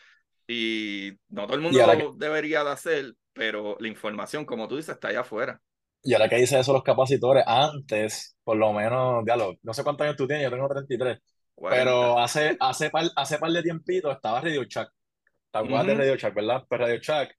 [0.47, 4.95] Y no todo el mundo lo debería de hacer, pero la información, como tú dices,
[4.95, 5.61] está allá afuera.
[6.03, 10.05] Y ahora que dice eso los capacitores, antes, por lo menos, diálogo, no sé cuántos
[10.05, 11.19] años tú tienes, yo tengo 33
[11.57, 14.91] pero hace, hace, par, hace par de tiempito estaba Radio Shack.
[15.51, 16.65] ¿Te acuerdas de Radio Shack, verdad?
[16.69, 17.37] Pues Radio Shack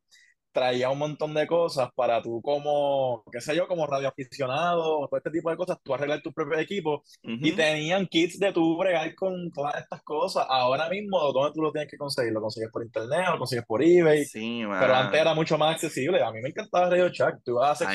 [0.56, 5.30] traía un montón de cosas para tú como, qué sé yo, como radioaficionado, todo este
[5.30, 9.52] tipo de cosas, tú arreglar tu propio equipo y tenían kits de tu bregar con
[9.52, 10.46] todas estas cosas.
[10.48, 12.32] Ahora mismo, ¿dónde tú lo tienes que conseguir?
[12.32, 14.24] ¿Lo consigues por internet o lo consigues por eBay?
[14.24, 16.24] Sí, Pero antes era mucho más accesible.
[16.24, 17.42] A mí me encantaba Radio Shack.
[17.44, 17.88] Tú ibas a hacer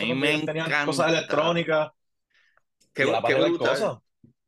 [0.44, 1.88] tenían cosas electrónicas.
[2.92, 4.00] Qué, qué brutal.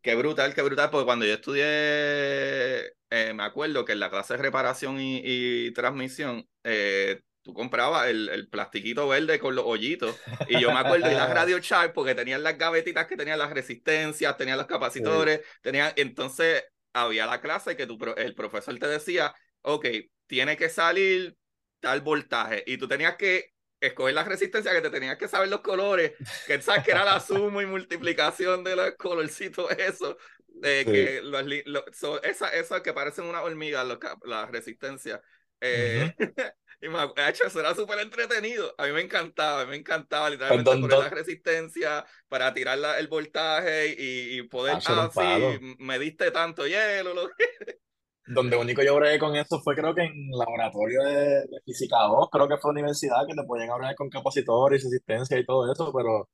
[0.02, 4.34] Qué brutal, qué brutal, porque cuando yo estudié, eh, me acuerdo que en la clase
[4.34, 10.16] de reparación y, transmisión, eh, tú comprabas el, el, plastiquito verde con los hoyitos.
[10.48, 13.50] Y yo me acuerdo de las Radio Chart porque tenían las gavetitas que tenían las
[13.50, 15.92] resistencias, tenían los capacitores, tenían.
[15.96, 19.86] Entonces había la clase que tu, el profesor te decía, ok,
[20.26, 21.36] tiene que salir
[21.80, 22.62] tal voltaje.
[22.66, 26.12] Y tú tenías que escoger la resistencia que te tenías que saber los colores,
[26.46, 31.84] que sabes que era la suma y multiplicación de los colorcitos, eso, de que los,
[32.22, 33.84] esa, esa que parecen una hormiga,
[34.24, 35.20] la resistencia.
[35.60, 36.14] Eh,
[36.82, 38.74] y me hecho, eso era súper entretenido.
[38.76, 44.38] A mí me encantaba, me encantaba literalmente poner la resistencia para tirar el voltaje y,
[44.38, 47.14] y poder, ah, sí, me diste tanto hielo.
[47.14, 47.44] Lo que...
[48.26, 52.48] Donde único yo bregué con eso fue creo que en laboratorio de, física 2, creo
[52.48, 56.28] que fue universidad que te podían hablar con capacitores y resistencia y todo eso, pero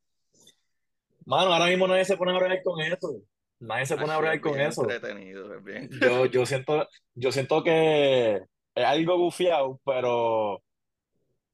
[1.27, 3.23] mano, ahora mismo nadie se pone a bregar con eso.
[3.61, 4.87] Nadie se pone a bregar con eso.
[5.63, 5.91] bien.
[6.01, 8.47] Yo, yo siento, yo siento que
[8.79, 10.63] es algo gufiado, pero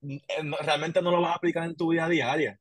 [0.03, 0.19] eh,
[0.61, 2.59] realmente no lo vas a aplicar en tu vida diaria.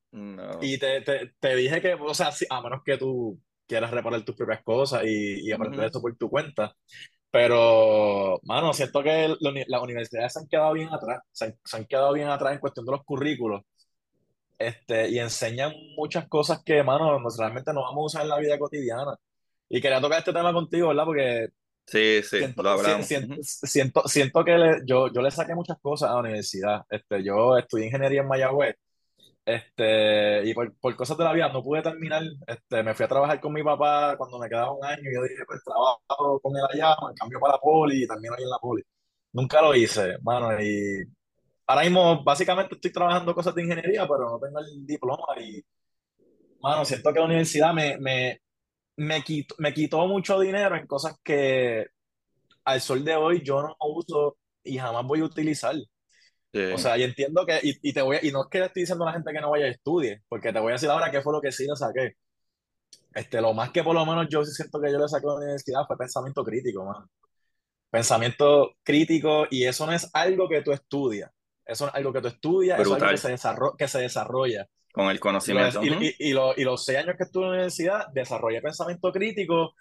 [0.62, 4.36] Y te, te, te dije que, o sea, a menos que tú quieras reparar tus
[4.36, 6.76] propias cosas y, y aprender de eso por tu cuenta.
[7.32, 9.36] Pero, mano, siento que
[9.68, 11.46] las universidades se han quedado bien atrás, se
[11.78, 13.64] han, quedado bien atrás en cuestión de los currículos,
[14.60, 18.60] este, y enseñan muchas cosas que, mano, realmente no vamos a usar en la vida
[18.60, 19.16] cotidiana.
[19.68, 21.06] Y quería tocar este tema contigo, ¿verdad?
[21.06, 21.48] Porque
[21.86, 23.06] sí, sí, siento, lo hablamos.
[23.06, 26.86] Siento, siento, que yo, yo le saqué muchas cosas a la universidad.
[26.90, 28.76] Este, yo estudié ingeniería en Mayagüez
[29.46, 32.24] este, y por, por, cosas de la vida no pude terminar.
[32.48, 35.24] Este, me fui a trabajar con mi papá cuando me quedaba un año y yo
[35.24, 38.50] dije, pues trabajo con él allá, me cambio para la poli y también ahí en
[38.50, 38.84] la poli.
[39.34, 41.04] Nunca lo hice, mano, y
[41.68, 45.64] ahora mismo básicamente estoy trabajando cosas de ingeniería, pero no tengo el diploma y,
[46.62, 48.42] mano, siento que la universidad me, me,
[48.98, 51.88] me, quitó, me quitó mucho dinero en cosas que
[52.66, 55.76] al sol de hoy yo no uso y jamás voy a utilizar.
[56.74, 58.84] O sea, y entiendo que, y, y, te voy, y no es que le estoy
[58.84, 61.10] diciendo a la gente que no vaya a estudie, porque te voy a decir ahora
[61.10, 62.14] qué fue lo que sí le saqué.
[63.14, 65.30] Este, lo más que por lo menos yo sí siento que yo le saqué a
[65.30, 67.08] la universidad fue pensamiento crítico, man.
[67.90, 71.32] Pensamiento crítico, y eso no es algo que tú estudias,
[71.66, 74.68] eso es algo que tú estudias, eso es algo que se, desarrolla, que se desarrolla.
[74.94, 75.84] Con el conocimiento.
[75.84, 79.74] Y, y, y, y los seis años que estuve en la universidad, desarrollé pensamiento crítico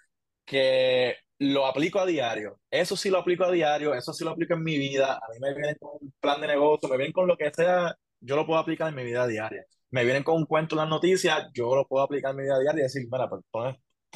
[0.43, 2.59] que lo aplico a diario.
[2.69, 5.13] Eso sí lo aplico a diario, eso sí lo aplico en mi vida.
[5.13, 7.95] A mí me vienen con un plan de negocio, me vienen con lo que sea,
[8.19, 9.65] yo lo puedo aplicar en mi vida diaria.
[9.91, 12.81] Me vienen con un cuento, las noticias, yo lo puedo aplicar en mi vida diaria
[12.81, 13.59] y decir, mira, pues esto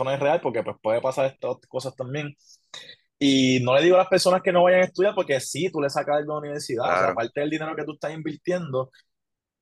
[0.03, 2.35] no es, real porque pues puede pasar estas cosas también.
[3.19, 5.81] Y no le digo a las personas que no vayan a estudiar porque sí, tú
[5.81, 7.09] le sacas algo a la universidad.
[7.09, 8.91] aparte del dinero que tú estás invirtiendo,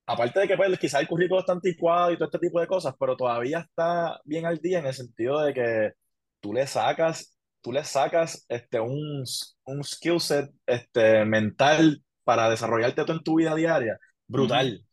[0.06, 2.96] aparte de que pues, quizás el currículo está anticuado y todo este tipo de cosas,
[3.00, 5.91] pero todavía está bien al día en el sentido de que
[6.39, 9.24] tú le sacas tú le sacas este, un,
[9.63, 14.86] un skill set este, mental para desarrollarte tú en tu vida diaria, brutal.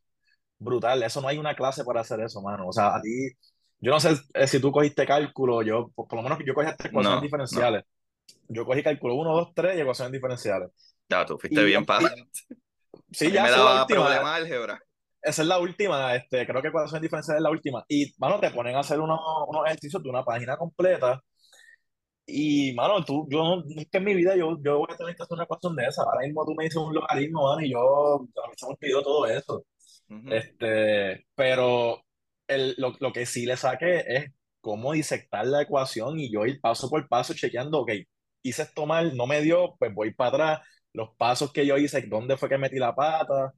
[0.59, 1.03] Brutal.
[1.03, 2.69] Eso no hay una clase para hacer eso, mano.
[2.69, 3.29] O sea, a ti,
[3.79, 6.87] yo no sé eh, si tú cogiste cálculo, yo, por, lo menos yo cogí estas
[6.87, 7.85] ecuaciones No, diferenciales.
[8.49, 10.71] Yo cogí cálculo 1, 2, 3 y ecuaciones diferenciales.
[11.11, 12.09] Ya, tú fuiste Y, bien para.
[13.13, 14.81] sí, ya me daba problema álgebra.
[15.23, 17.85] Esa es la última, este, creo que ecuaciones diferenciales es la última.
[17.89, 21.21] Y, mano, te ponen a hacer unos, unos ejercicios de una página completa.
[22.27, 25.23] Y, mano, tú, yo no- nunca en mi vida yo, yo voy a tener que
[25.23, 26.03] hacer una ecuación de esa.
[26.03, 29.03] Ahora mismo tú me dices un logaritmo, mano, y yo, a mí se me olvidó
[29.03, 29.65] todo eso.
[30.11, 30.29] Ujú.
[30.29, 32.05] Este, pero
[32.49, 36.61] el, lo, lo que sí le saqué es cómo disectar la ecuación y yo ir
[36.61, 37.93] paso por paso chequeando, ok,
[38.43, 40.61] hice esto mal, no me dio, pues voy para atrás,
[40.95, 43.53] los pasos que yo hice, dónde fue que metí la pata.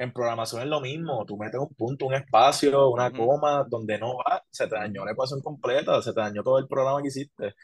[0.00, 4.16] En programación es lo mismo, tú metes un punto, un espacio, una coma, donde no
[4.18, 7.54] va, se te dañó la ecuación completa, se te dañó todo el programa que hiciste.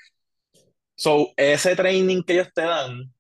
[0.95, 3.13] So, ese training que ellos te dan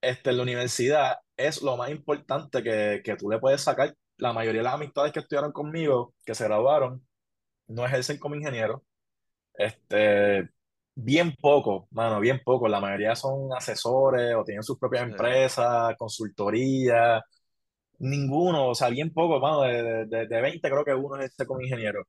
[0.00, 3.94] este, en la universidad es lo más importante que, que tú le puedes sacar.
[4.18, 7.06] La mayoría de las amistades que estudiaron conmigo, que se graduaron,
[7.68, 8.82] no ejercen como ingenieros.
[9.54, 10.48] Este,
[10.94, 12.68] bien poco, mano, bien poco.
[12.68, 15.10] La mayoría son asesores o tienen sus propias Sí.
[15.12, 17.22] empresas, consultorías.
[17.98, 19.62] Ninguno, o sea, bien poco, mano.
[19.62, 22.04] De, de, de 20 creo que uno es este como ingeniero.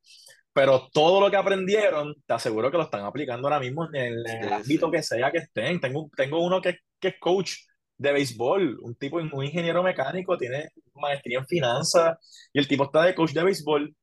[0.53, 4.27] Pero todo lo que aprendieron, te aseguro que lo están aplicando ahora mismo en el,
[4.27, 5.79] en el Sí, ámbito que sea que estén.
[5.81, 7.53] Tengo, tengo uno que, que es coach
[7.97, 12.17] de béisbol, un tipo, un ingeniero mecánico, tiene maestría en finanzas
[12.53, 13.95] y el tipo está de coach de béisbol.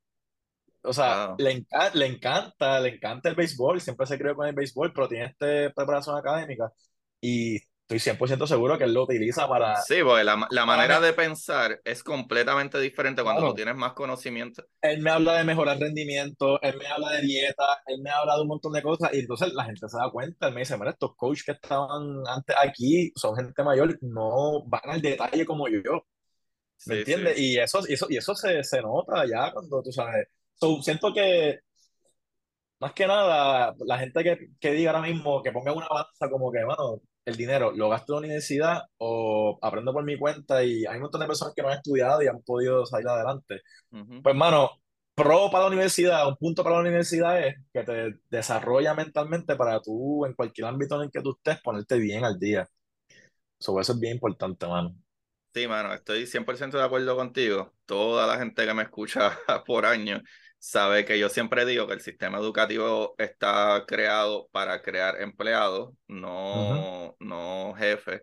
[0.82, 1.38] O sea, Wow.
[1.38, 5.08] le, enca- le encanta, le encanta el béisbol, siempre se creó con el béisbol, pero
[5.08, 6.70] tiene esta preparación académica
[7.20, 11.12] y estoy 100% seguro que él lo utiliza para, Sí, porque la, la manera de
[11.12, 14.64] pensar es completamente diferente cuando tú claro, tienes más conocimiento.
[14.82, 18.42] él me habla de mejorar rendimiento, él me habla de dieta, él me habla de
[18.42, 20.90] un montón de cosas y entonces la gente se da cuenta, él me dice, mira,
[20.90, 26.06] estos coaches que estaban antes aquí son gente mayor, no van al detalle como yo,
[26.86, 27.24] ¿me Sí, sí.
[27.24, 27.38] entiendes?
[27.38, 30.28] Y eso, y eso, y eso se, se nota ya cuando tú sabes.
[30.56, 31.60] So, siento que
[32.80, 36.52] más que nada, la gente que, que diga ahora mismo, que ponga una balanza como
[36.52, 40.84] que, bueno, el dinero lo gasto en la universidad o aprendo por mi cuenta y
[40.86, 43.62] hay un montón de personas que no han estudiado y han podido salir adelante.
[43.92, 44.22] Ujú.
[44.22, 44.70] Pues, mano,
[45.14, 49.80] pro para la universidad, un punto para la universidad es que te desarrolla mentalmente para
[49.80, 52.68] tú, en cualquier ámbito en el que tú estés, ponerte bien al día.
[53.58, 54.96] So, eso es bien importante, mano.
[55.54, 57.73] Sí, mano, estoy 100% de acuerdo contigo.
[57.86, 60.22] Toda la gente que me escucha por años
[60.58, 67.16] sabe que yo siempre digo que el sistema educativo está creado para crear empleados, no,
[67.20, 68.22] no jefes.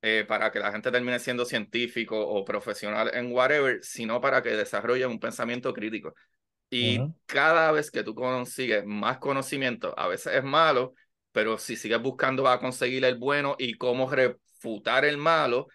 [0.03, 4.51] eh, para que la gente termine siendo científico o profesional en whatever, sino para que
[4.51, 6.15] desarrollen un pensamiento crítico.
[6.71, 10.95] Y Ujú, cada vez que tú consigues más conocimiento, a veces es malo,
[11.33, 15.69] pero si sigues buscando vas a conseguir el bueno y cómo refutar el malo,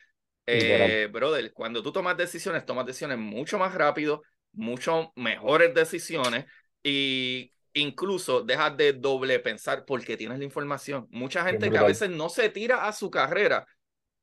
[0.46, 6.46] eh, brother, cuando tú tomas decisiones, tomas decisiones mucho más rápido, mucho mejores decisiones
[6.84, 11.08] y incluso dejas de doble pensar porque tienes la información.
[11.12, 13.66] Mucha gente que a veces no se tira a su carrera.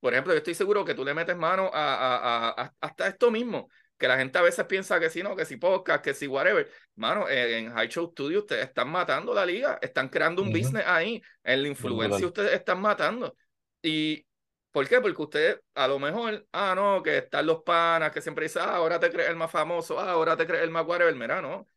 [0.00, 3.30] Por ejemplo, yo estoy seguro que tú le metes mano a, a- a- hasta esto
[3.30, 6.26] mismo, que la gente a veces piensa que si no, que si podcast, que si
[6.26, 6.70] whatever.
[6.96, 10.52] Mano, eh, en High Show Studio ustedes están matando la liga, están creando un Ujú,
[10.52, 13.34] business ahí, en la influencia ustedes están matando.
[13.82, 14.26] ¿Y
[14.74, 15.00] por qué?
[15.00, 18.76] Porque ustedes a lo mejor, ah, no, que están los panas que siempre dicen, ah,
[18.76, 21.68] ahora te crees el más famoso, ah, ahora te crees el más whatever, mira, no.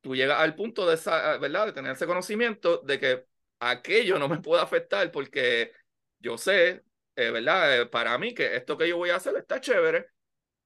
[0.00, 1.66] Tú llegas al punto de esa, ¿verdad?
[1.66, 3.26] De tener ese conocimiento de que
[3.60, 5.72] aquello no me puede afectar porque
[6.18, 6.84] yo sé,
[7.16, 7.82] eh, ¿verdad?
[7.82, 10.06] Eh, para mí que esto que yo voy a hacer está chévere.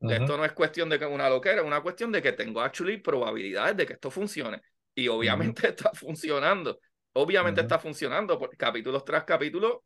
[0.01, 2.61] Ujú, Esto no es cuestión de que una loquera, es una cuestión de que tengo
[2.61, 4.63] actually probabilidades de que esto funcione.
[4.95, 6.81] Y obviamente está funcionando.
[7.15, 9.79] Obviamente está funcionando, por capítulos tras capítulos,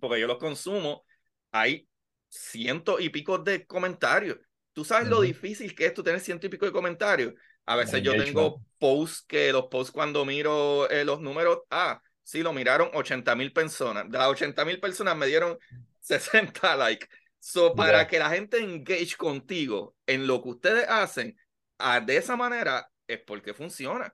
[0.00, 1.04] porque yo los consumo,
[1.50, 1.88] hay
[2.28, 4.38] cientos y pico de comentarios.
[4.72, 7.32] Tú sabes lo difícil que es tú tener ciento y pico de comentarios.
[7.64, 12.42] A veces yo tengo posts que los posts cuando miro eh, los números, ah, sí,
[12.42, 14.08] lo miraron 80 mil personas.
[14.10, 15.58] De las 80 mil personas me dieron
[16.00, 17.06] 60 likes.
[17.38, 21.36] So, para que la gente engage contigo en lo que ustedes hacen,
[21.78, 24.12] ah, de esa manera es porque funciona.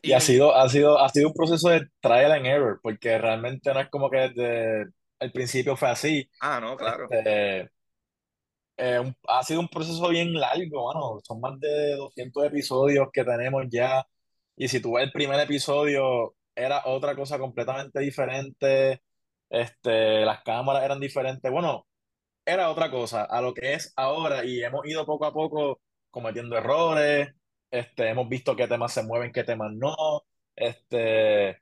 [0.00, 3.72] Y, ha, sido, ha, sido, ha sido un proceso de trial and error, porque realmente
[3.72, 4.86] no es como que desde
[5.22, 6.30] el principio fue así.
[6.40, 7.06] Ah, no, claro.
[7.10, 7.70] Este,
[8.76, 13.64] eh, ha sido un proceso bien largo, bueno, son más de 200 episodios que tenemos
[13.70, 14.04] ya.
[14.56, 19.02] Y si tú ves el primer episodio, era otra cosa completamente diferente.
[19.50, 21.50] Este, las cámaras eran diferentes.
[21.50, 21.86] Bueno,
[22.44, 25.80] era otra cosa a lo que es ahora y hemos ido poco a poco
[26.10, 27.34] cometiendo errores,
[27.70, 29.94] este, hemos visto qué temas se mueven, qué temas no,
[30.56, 31.60] este,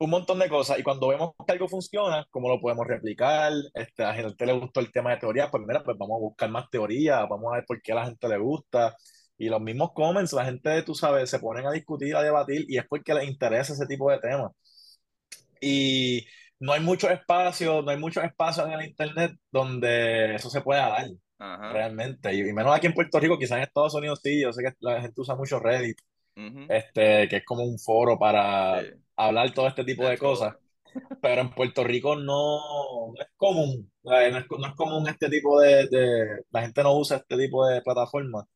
[0.00, 0.78] un montón de cosas.
[0.78, 3.52] Y cuando vemos que algo funciona, ¿cómo lo podemos replicar?
[3.74, 6.20] Este, a la gente le gustó el tema de teoría, pues mira, pues vamos a
[6.20, 8.96] buscar más teoría, vamos a ver por qué a la gente le gusta.
[9.38, 12.78] Y los mismos comments, la gente, tú sabes, se ponen a discutir, a debatir, y
[12.78, 14.52] es porque les interesa ese tipo de temas.
[15.60, 16.26] Y
[16.58, 20.88] no hay mucho espacio, no hay mucho espacio en el internet donde eso se pueda
[20.88, 21.08] dar,
[21.72, 22.34] realmente.
[22.34, 25.00] Y, menos aquí en Puerto Rico, quizás en Estados Unidos sí, yo sé que la
[25.00, 25.98] gente usa mucho Reddit,
[26.34, 28.82] este, que es como un foro para
[29.16, 30.56] hablar todo este tipo de, cosas.
[31.22, 36.62] Pero en Puerto Rico no, es común, no es, común este tipo de, de, la
[36.62, 38.46] gente no usa este tipo de plataformas.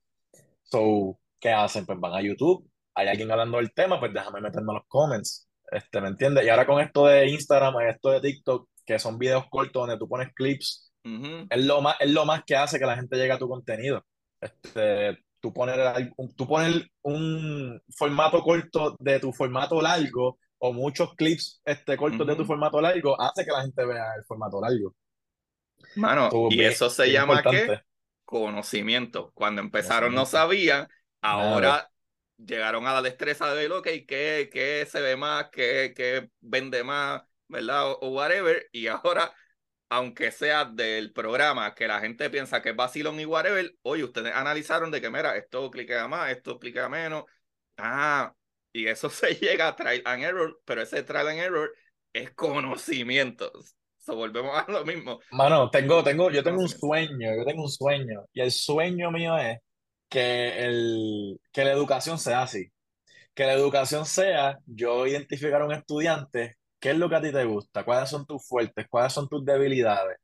[0.63, 1.87] So, ¿qué hacen?
[1.87, 5.49] Pues van a YouTube, hay alguien hablando del tema, pues déjame meterme en los comments
[5.71, 6.45] este, ¿me entiendes?
[6.45, 9.99] Y ahora con esto de Instagram y esto de TikTok, que son videos cortos donde
[9.99, 10.93] tú pones clips,
[11.51, 14.05] es, lo más, es lo más que hace que la gente llegue a tu contenido.
[14.41, 15.77] Este, tú pones,
[16.37, 22.35] tú pones un formato corto de tu formato largo o muchos clips este, cortos de
[22.35, 24.95] tu formato largo, hace que la gente vea el formato largo.
[25.97, 27.79] Mano, y eso se llama ¿qué?
[28.25, 29.33] Conocimiento.
[29.35, 30.89] Cuando empezaron no sabían,
[31.21, 31.91] ahora
[32.39, 36.83] llegaron a la destreza de ver, ok, ¿qué, qué se ve más, qué, qué vende
[36.85, 37.93] más, ¿verdad?
[38.01, 38.67] O, whatever.
[38.73, 39.31] Y ahora,
[39.89, 44.35] aunque sea del programa que la gente piensa que es vacilón y whatever, oye, ustedes
[44.35, 47.25] analizaron de que, mira, esto cliquea más, esto cliquea menos.
[47.77, 48.35] Ah,
[48.73, 51.73] y eso se llega a trial and error, pero ese trial and error
[52.13, 53.53] es conocimiento.
[53.99, 55.21] So, volvemos a lo mismo.
[55.31, 58.27] Mano, tengo, tengo, yo tengo un sueño, yo tengo un sueño.
[58.35, 59.59] Y el sueño mío es
[60.11, 62.71] que, el, que la educación sea así.
[63.33, 67.33] Que la educación sea yo identificar a un estudiante, qué es lo que a ti
[67.33, 70.19] te gusta, cuáles son tus fuertes, cuáles son tus debilidades.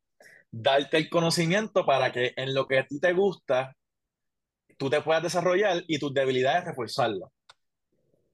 [0.50, 3.74] Darte el conocimiento para que en lo que a ti te gusta,
[4.76, 7.30] tú te puedas desarrollar y tus debilidades reforzarlas.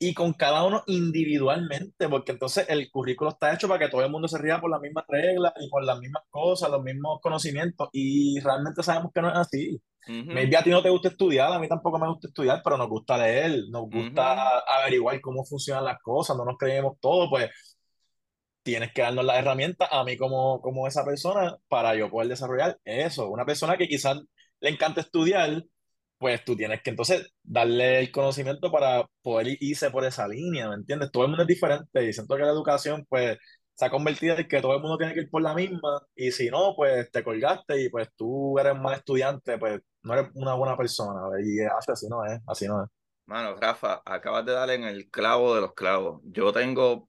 [0.00, 4.10] Y con cada uno individualmente, porque entonces el currículo está hecho para que todo el
[4.10, 7.88] mundo se ría por las mismas reglas y por las mismas cosas, los mismos conocimientos,
[7.92, 9.80] y realmente sabemos que no es así.
[10.08, 12.88] Maybe a ti no te gusta estudiar, a mí tampoco me gusta estudiar, pero nos
[12.88, 17.50] gusta leer, nos gusta averiguar cómo funcionan las cosas, no nos creemos todo, pues
[18.66, 22.78] tienes que darnos las herramientas a mí como, como esa persona para yo poder desarrollar
[22.84, 23.30] eso.
[23.30, 24.18] Una persona que quizás
[24.60, 25.64] le encanta estudiar,
[26.18, 30.74] pues tú tienes que entonces darle el conocimiento para poder irse por esa línea, ¿me
[30.74, 31.12] entiendes?
[31.12, 33.38] Todo el mundo es diferente y siento que la educación pues
[33.74, 36.32] se ha convertido en que todo el mundo tiene que ir por la misma y
[36.32, 40.54] si no, pues te colgaste y pues tú eres mal estudiante, pues no eres una
[40.54, 42.90] buena persona y así no es, así no es.
[43.26, 46.20] Mano, Rafa, acabas de dar en el clavo de los clavos.
[46.24, 47.08] Yo tengo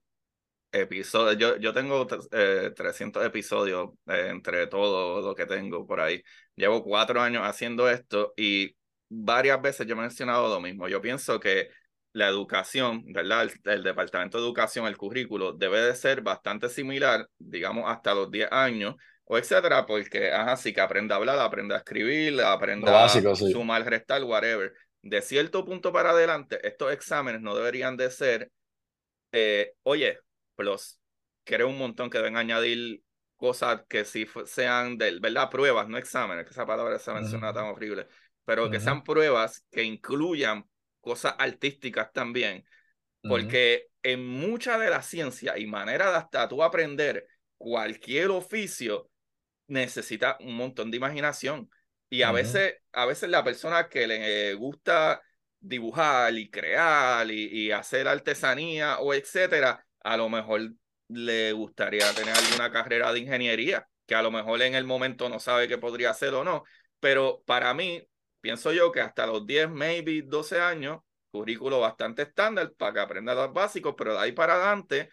[0.72, 6.22] episodios, yo, yo tengo 300 eh, episodios eh, entre todo lo que tengo por ahí.
[6.56, 8.76] Llevo cuatro años haciendo esto y
[9.08, 10.88] varias veces yo he mencionado lo mismo.
[10.88, 11.70] Yo pienso que
[12.12, 13.48] la educación, ¿verdad?
[13.64, 18.50] El, departamento de educación, el currículo, debe de ser bastante similar, digamos, hasta los 10
[18.50, 23.08] años, o etcétera, porque, ajá, sí que aprenda a hablar, aprenda a escribir, aprenda a
[23.08, 24.72] sumar, restar, whatever.
[25.02, 28.50] De cierto punto para adelante, estos exámenes no deberían de ser,
[29.32, 30.18] eh, oye,
[30.58, 31.00] plus,
[31.44, 33.02] creo un montón que deben añadir
[33.36, 35.48] cosas que sí sean, de, ¿verdad?
[35.48, 38.08] Pruebas, no exámenes, que esa palabra se menciona tan horrible
[38.48, 40.66] pero que sean pruebas que incluyan
[41.02, 42.64] cosas artísticas también,
[43.20, 47.26] porque en mucha de la ciencia y manera de hasta tú aprender
[47.58, 49.10] cualquier oficio
[49.66, 51.70] necesita un montón de imaginación.
[52.08, 55.20] Y a veces a veces la persona que le gusta
[55.60, 60.72] dibujar y crear y, y hacer artesanía o etcétera, a lo mejor
[61.08, 65.40] le gustaría tener alguna carrera de ingeniería, que a lo mejor en el momento no
[65.40, 66.64] sabe qué podría hacer o no,
[67.00, 68.02] pero para mí
[68.40, 73.34] pienso yo que hasta los 10, maybe 12 años, currículo bastante estándar para que aprenda
[73.34, 75.10] los básicos, pero de ahí para adelante,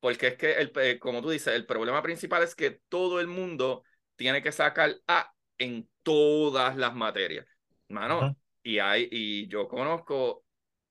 [0.00, 3.26] porque es que, el, eh, como tú dices, el problema principal es que todo el
[3.26, 3.84] mundo
[4.16, 7.46] tiene que sacar A en todas las materias.
[7.88, 10.44] Mano, y, hay, y yo conozco,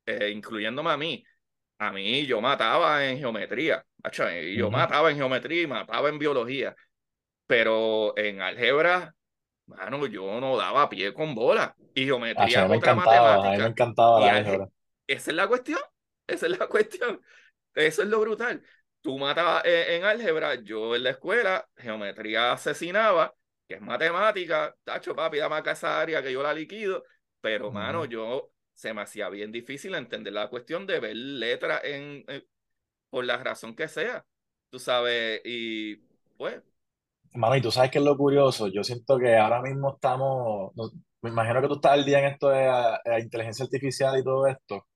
[0.05, 1.23] eh, incluyéndome a mí,
[1.79, 3.83] a mí yo mataba en geometría,
[4.43, 6.75] y yo mataba en geometría y mataba en biología,
[7.47, 9.15] pero en álgebra
[9.69, 11.75] mano, yo no daba pie con bola.
[11.93, 13.49] Y geometría es otra matemática.
[13.49, 14.67] A mí me encantaba la álgebra.
[15.07, 15.79] Esa es la cuestión.
[16.27, 17.21] Esa es la cuestión.
[17.73, 18.61] Eso es lo brutal.
[19.01, 23.33] Tú matabas en, álgebra, yo en la escuela, geometría asesinaba,
[23.67, 27.05] que es matemática, tacho, papi, dame acá esa área que yo la liquido.
[27.39, 32.23] Pero, mano, yo se me hacía bien difícil entender la cuestión de ver letras en,
[33.09, 34.25] por la razón que sea.
[34.69, 35.97] Tú sabes, y
[36.37, 36.61] pues
[37.57, 38.67] y tú sabes qué es lo curioso.
[38.67, 40.71] Yo siento que ahora mismo estamos.
[41.21, 44.47] me imagino que tú estás al día en esto de la, inteligencia artificial y todo
[44.47, 44.87] esto.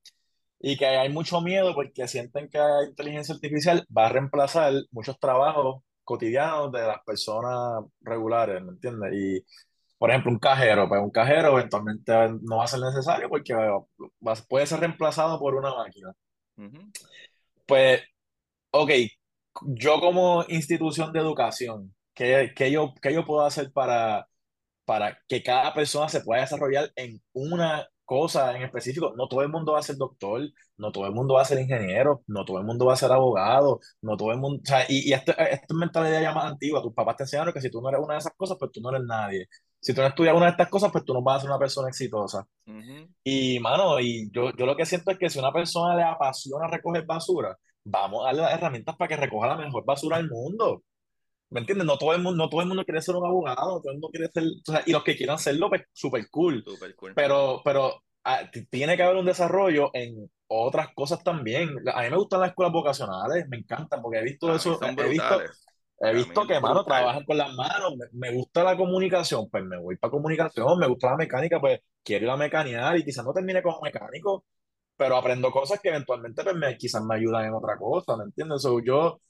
[0.59, 5.19] Y que hay mucho miedo porque sienten que la inteligencia artificial va a reemplazar muchos
[5.19, 9.13] trabajos cotidianos de las personas regulares, ¿me entiendes?
[9.13, 9.45] Y,
[10.03, 13.53] por ejemplo, un cajero, pues un cajero eventualmente no va a ser necesario porque
[14.49, 16.11] puede ser reemplazado por una máquina.
[17.65, 18.01] Pues,
[18.71, 18.91] ok,
[19.61, 24.27] yo como institución de educación, ¿Qué, qué yo, qué yo puedo hacer para,
[24.83, 29.13] para que cada persona se pueda desarrollar en una cosa en específico?
[29.15, 30.41] No todo el mundo va a ser doctor,
[30.75, 33.11] no todo el mundo va a ser ingeniero, no todo el mundo va a ser
[33.13, 34.61] abogado, no todo el mundo...
[34.63, 36.81] O sea, y, y esto, esto es mentalidad ya más antigua.
[36.81, 38.81] Tus papás te enseñaron que si tú no eres una de esas cosas, pues tú
[38.81, 39.47] no eres nadie.
[39.83, 41.59] Si tú no estudias una de estas cosas, pues tú no vas a ser una
[41.59, 42.47] persona exitosa.
[43.21, 46.67] Y, mano, y yo, yo lo que siento es que si una persona le apasiona
[46.67, 50.83] recoger basura, vamos a darle las herramientas para que recoja la mejor basura del mundo.
[51.49, 51.85] ¿Me entiendes?
[51.85, 54.09] No todo el mundo, no todo el mundo quiere ser un abogado, todo el mundo
[54.09, 56.63] quiere ser, o sea, y los que quieran serlo, pues súper cool.
[56.65, 57.13] Super cool.
[57.13, 61.75] Pero, pero ah, tiene que haber un desarrollo en otras cosas también.
[61.93, 65.41] A mí me gustan las escuelas vocacionales, me encantan, porque he visto eso, he visto,
[66.03, 69.97] he visto que, mano, trabajan con las manos, me, gusta la comunicación, pues me voy
[69.97, 73.63] para comunicación, me gusta la mecánica, pues quiero ir a mecanear y quizás no termine
[73.63, 74.45] como mecánico,
[74.97, 78.61] pero aprendo cosas que eventualmente pues me, quizás me ayudan en otra cosa, ¿me entiendes?
[78.61, 79.21] So, yo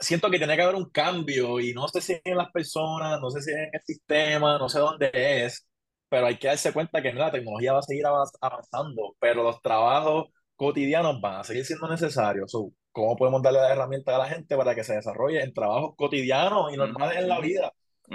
[0.00, 3.30] siento que tiene que haber un cambio y no sé si en las personas, no
[3.30, 5.66] sé si en el sistema, no sé dónde es,
[6.08, 10.28] pero hay que darse cuenta que la tecnología va a seguir avanzando, pero los trabajos
[10.56, 12.52] cotidianos van a seguir siendo necesarios.
[12.94, 16.72] ¿Cómo podemos darle la herramienta a la gente para que se desarrolle en trabajos cotidianos
[16.72, 17.72] y normales en la vida?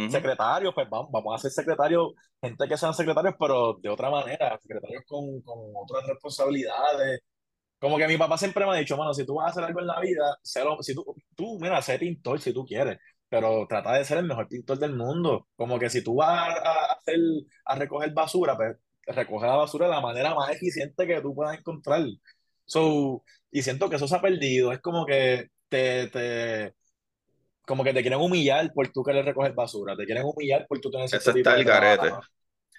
[0.10, 4.58] Secretarios, pues vamos, vamos a ser secretarios, gente que sean secretarios, pero de otra manera,
[4.62, 7.20] secretarios con, con otras responsabilidades,
[7.78, 9.82] como que mi papá siempre me ha dicho, mano, si tú vas a hacer algo
[9.82, 11.04] en la vida, si tú,
[11.36, 14.96] tú, mira, sé pintor si tú quieres, pero trata de ser el mejor pintor del
[14.96, 15.48] mundo.
[15.58, 17.20] Como que si tú vas a, hacer,
[17.66, 21.58] a recoger basura, pues recoge la basura de la manera más eficiente que tú puedas
[21.58, 22.02] encontrar.
[22.70, 24.72] So, y siento que eso se ha perdido.
[24.72, 26.76] Es como que te, te,
[27.66, 30.90] como que te quieren humillar por tú querer recoger basura, te quieren humillar por tú
[30.90, 32.12] tener ese Eso está el garete.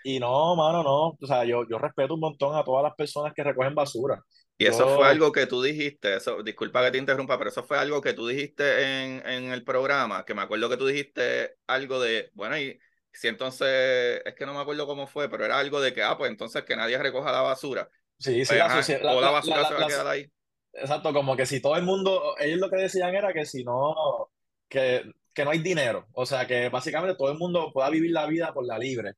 [0.03, 1.09] Y no, mano, no.
[1.09, 4.23] O sea, yo, yo respeto un montón a todas las personas que recogen basura.
[4.57, 7.79] Y eso fue algo que tú dijiste, eso, disculpa que te interrumpa, pero eso fue
[7.79, 11.99] algo que tú dijiste en, en el programa, que me acuerdo que tú dijiste algo
[11.99, 12.79] de, bueno, y
[13.13, 16.17] si entonces, es que no me acuerdo cómo fue, pero era algo de que, ah,
[16.19, 17.89] pues entonces que nadie recoja la basura.
[18.21, 20.31] Sí, sí, pues, la, la, la, basura se va a quedar ahí.
[20.75, 24.31] Exacto, como que si todo el mundo, ellos lo que decían era que si no,
[24.69, 28.27] que, que no hay dinero, o sea, que básicamente todo el mundo pueda vivir la
[28.27, 29.15] vida por la libre.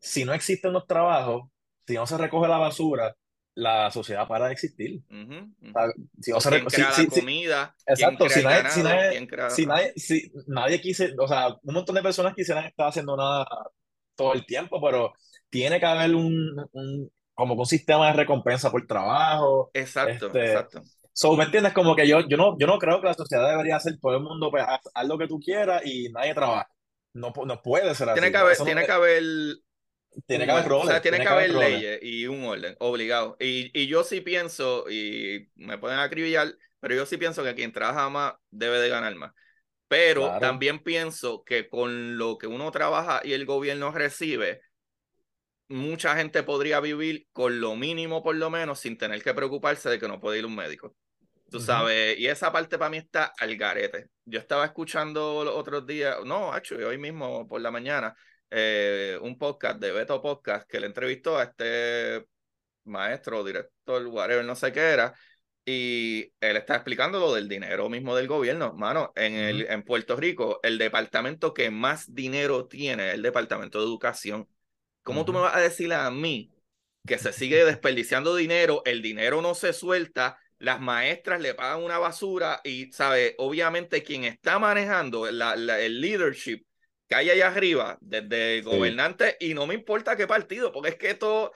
[0.00, 1.44] Si no existen los trabajos,
[1.86, 3.14] si no se recoge la basura,
[3.54, 5.02] la sociedad para de existir.
[6.20, 11.14] Si no se si, comida, exacto, si nadie, si nadie, si nadie, si nadie quise,
[11.18, 13.46] o sea, un montón de personas quisieran estar haciendo nada
[14.14, 15.12] todo el tiempo, pero
[15.50, 19.70] tiene que haber un, un como un sistema de recompensa por trabajo.
[19.74, 20.82] Exacto, este, exacto.
[21.12, 21.72] So, ¿me entiendes?
[21.72, 24.22] Como que yo, yo, no, yo no creo que la sociedad debería hacer todo el
[24.22, 26.68] mundo, pues, haz, lo que tú quieras y nadie trabaja.
[27.12, 28.32] No, no puede ser tiene así.
[28.32, 29.22] Que haber, tiene que haber
[30.26, 30.86] tiene que haber roles.
[30.86, 33.36] O sea, tiene, que, haber, leyes y un orden, obligado.
[33.40, 37.72] Y, y yo sí pienso, y me pueden acribillar, pero yo sí pienso que quien
[37.72, 39.32] trabaja más debe de ganar más.
[39.88, 44.62] Pero también pienso que con lo que uno trabaja y el gobierno recibe,
[45.72, 49.98] mucha gente podría vivir con lo mínimo por lo menos sin tener que preocuparse de
[49.98, 50.94] que no puede ir un médico.
[51.50, 54.06] Tú sabes, y esa parte para mí está al garete.
[54.24, 58.14] Yo estaba escuchando los otros días, no, hecho, hoy mismo por la mañana,
[58.50, 62.24] eh, un podcast de Beto Podcast que le entrevistó a este
[62.84, 65.14] maestro, director, whatever, no sé qué era,
[65.64, 68.72] y él está explicando lo del dinero mismo del gobierno.
[68.74, 73.78] Mano, en, el, en Puerto Rico, el departamento que más dinero tiene es el departamento
[73.78, 74.48] de educación.
[75.02, 76.52] ¿Cómo tú me vas a decir a mí
[77.06, 81.98] que se sigue desperdiciando dinero, el dinero no se suelta, las maestras le pagan una
[81.98, 83.34] basura y, ¿sabe?
[83.38, 86.64] Obviamente quien está manejando la, el leadership
[87.08, 91.14] que hay allá arriba, desde gobernante, y no me importa qué partido, porque es que
[91.14, 91.52] todo,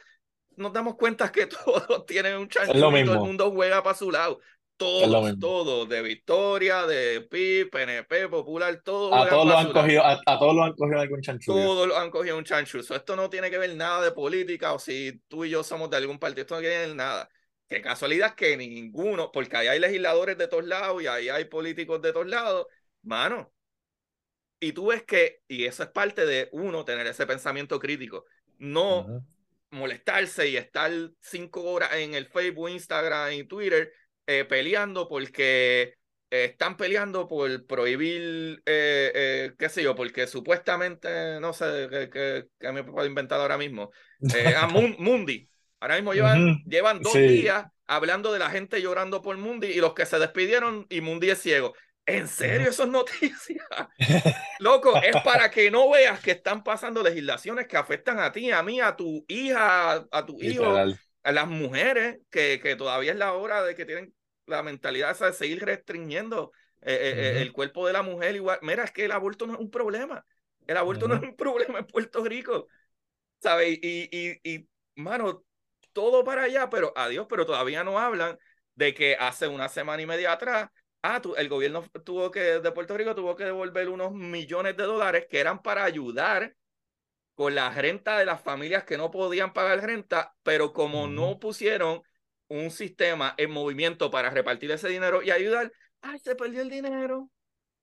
[0.57, 4.11] nos damos cuenta que todos tienen un chanchito y todo el mundo juega para su
[4.11, 4.41] lado.
[4.77, 9.12] Todos, todos, de Victoria, de PIB, PNP, Popular, todos.
[9.14, 11.59] A todos, los han cogido, a, todos los han cogido algún chanchullo.
[11.59, 12.95] Todos los han cogido un chanchuzo.
[12.95, 15.97] Esto no tiene que ver nada de política o si tú y yo somos de
[15.97, 17.29] algún partido, esto no tiene que ver nada.
[17.68, 22.03] Qué casualidad que ninguno, porque ahí hay legisladores de todos lados y ahí hay políticos
[22.03, 22.66] de todos lados.
[23.03, 23.53] Mano,
[24.61, 28.24] y tú ves que, y eso es parte de uno, tener ese pensamiento crítico.
[28.59, 29.24] No
[29.70, 33.93] molestarse y estar cinco horas en el Facebook, Instagram y Twitter
[34.27, 35.95] eh, peleando porque
[36.31, 42.85] eh, están peleando por prohibir, eh, qué sé yo, porque supuestamente, no sé, qué me
[42.85, 43.91] puedo inventar ahora mismo,
[44.57, 45.49] a Mundi.
[45.79, 49.95] Ahora mismo llevan, llevan dos días hablando de la gente llorando por Mundi y los
[49.95, 51.74] que se despidieron y Mundi es ciego.
[52.07, 53.66] ¿En serio eso es noticia?
[54.61, 58.62] Loco, es para que no veas que están pasando legislaciones que afectan a ti, a
[58.62, 63.33] mí, a tu hija, a tu hijo, a las mujeres, que, que todavía es la
[63.33, 64.14] hora de que tienen
[64.47, 68.35] la mentalidad esa de seguir restringiendo eh, eh, eh, el cuerpo de la mujer.
[68.37, 70.25] Igual, mira, es que el aborto no es un problema.
[70.67, 72.69] El aborto no es un problema en Puerto Rico.
[73.41, 73.79] ¿Sabes?
[73.83, 75.45] Y, y, y, mano,
[75.93, 78.39] todo para allá, pero adiós, pero todavía no hablan
[78.75, 80.71] de que hace una semana y media atrás,
[81.03, 85.27] ah, el gobierno tuvo que, de Puerto Rico tuvo que devolver unos millones de dólares
[85.31, 86.55] que eran para ayudar
[87.35, 92.03] con la renta de las familias que no podían pagar renta, pero como no pusieron
[92.49, 95.73] un sistema en movimiento para repartir ese dinero y ayudar.
[96.03, 97.31] ¡Ay, se perdió el dinero!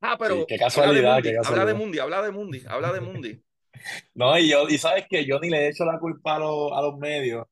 [0.01, 0.45] Ah, pero.
[0.45, 3.41] qué casualidad, habla de Mundi, habla de Mundi, habla de Mundi.
[4.15, 6.81] no, y yo, y sabes que yo ni le he hecho la culpa a, a
[6.81, 7.47] los medios,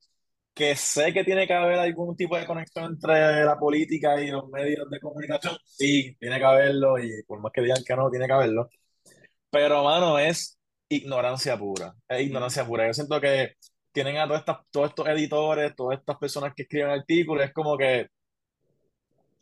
[0.53, 4.49] que sé que tiene que haber algún tipo de conexión entre la política y los
[4.49, 5.57] medios de comunicación.
[5.65, 8.69] Sí, tiene que haberlo, y por más que digan que no, tiene que haberlo.
[9.49, 10.57] Pero, mano, es
[10.89, 11.93] ignorancia pura.
[12.07, 12.87] Es ignorancia pura.
[12.87, 13.53] Yo siento que
[13.91, 17.77] tienen a todas estas, todos estos editores, todas estas personas que escriben artículos, es como
[17.77, 18.07] que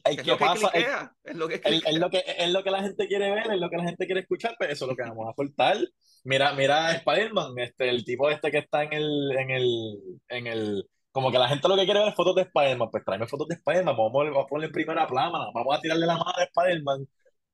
[0.04, 3.08] es lo que pasa, es, lo que es, lo que es lo que la gente
[3.08, 5.04] quiere ver, es lo que la gente quiere escuchar, pero pues eso es lo que
[5.04, 5.78] vamos a soltar.
[6.24, 10.90] Mira, mira Spider-Man, este, el tipo este que está en el, en el, en el,
[11.12, 13.48] como que la gente lo que quiere ver es fotos de Spider-Man, pues tráeme fotos
[13.48, 17.08] de Spider-Man, vamos a ponerle en primera plana, vamos a tirarle la mano a Spider-Man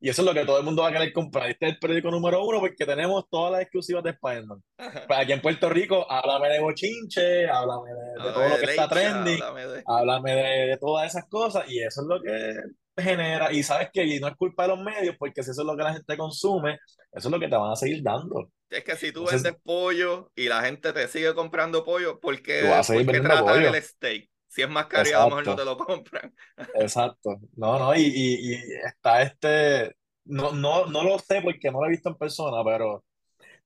[0.05, 1.49] y eso es lo que todo el mundo va a querer comprar.
[1.49, 4.61] Este es el periódico número uno porque tenemos todas las exclusivas de Spider-Man.
[4.77, 9.41] Pues aquí en Puerto Rico, háblame de bochinche, háblame de, todo lo que está trending,
[9.87, 10.77] háblame, de...
[10.77, 11.67] todas esas cosas.
[11.71, 12.53] Y eso es lo que
[13.01, 13.51] genera.
[13.51, 15.75] Y sabes que y no es culpa de los medios, porque si eso es lo
[15.75, 16.73] que la gente consume,
[17.11, 18.51] eso es lo que te van a seguir dando.
[18.69, 22.61] Es que si tú vendes pollo y la gente te sigue comprando pollo, ¿por qué,
[22.85, 24.29] ¿por el steak?
[24.55, 26.33] Si es más caro, a lo mejor no te lo compran.
[26.75, 27.41] Exacto.
[27.57, 28.53] No, no, y, y,
[28.85, 29.97] está este.
[30.23, 33.03] No, no, no lo sé porque no lo he visto en persona, pero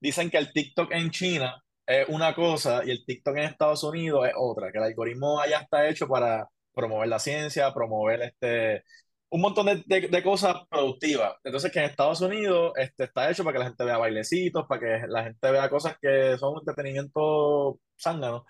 [0.00, 4.26] dicen que el TikTok en China es una cosa y el TikTok en Estados Unidos
[4.26, 8.82] es otra, que el algoritmo allá está hecho para promover la ciencia, promover este,
[9.28, 11.34] un montón de, de, cosas productivas.
[11.44, 14.80] Entonces, que en Estados Unidos este, está hecho para que la gente vea bailecitos, para
[14.80, 18.44] que la gente vea cosas que son entretenimiento zángano.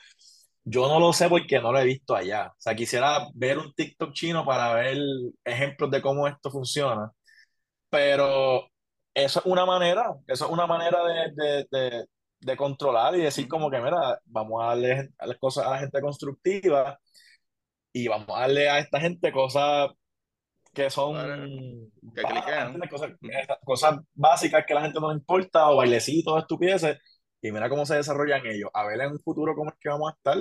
[0.65, 2.49] Yo no lo sé porque no lo he visto allá.
[2.49, 4.99] O sea, quisiera ver un TikTok chino para ver
[5.45, 7.11] ejemplos de cómo esto funciona.
[7.91, 8.69] Pero
[9.15, 12.07] eso es una manera, eso es una manera de, de,
[12.41, 15.79] de, controlar y decir como que, mira, vamos a darle a las cosas a la
[15.79, 16.99] gente constructiva
[17.93, 19.91] y vamos a darle a esta gente cosas
[20.73, 21.15] que son
[22.91, 23.11] cosas,
[23.65, 26.99] cosas, básicas que a la gente no le importa o bailecitos, estupideces
[27.43, 28.71] y mira cómo se desarrollan ellos.
[28.75, 30.39] A ver en un futuro cómo es que vamos a estar.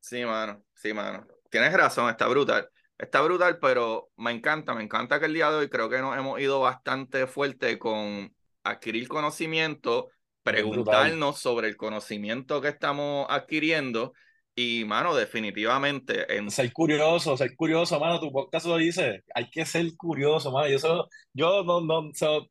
[0.00, 1.26] Sí, mano, sí, mano.
[1.50, 2.68] Tienes razón, está brutal.
[2.98, 6.16] Está brutal, pero me encanta, me encanta que el día de hoy creo que nos
[6.16, 10.08] hemos ido bastante fuerte con adquirir conocimiento,
[10.42, 14.12] preguntarnos sobre el conocimiento que estamos adquiriendo
[14.54, 16.36] y, mano, definitivamente.
[16.36, 16.50] En...
[16.50, 18.20] Ser curioso, ser curioso, mano.
[18.20, 19.22] Tu podcast lo dice.
[19.34, 20.68] Hay que ser curioso, mano.
[20.68, 22.10] Yo, solo, yo no, no,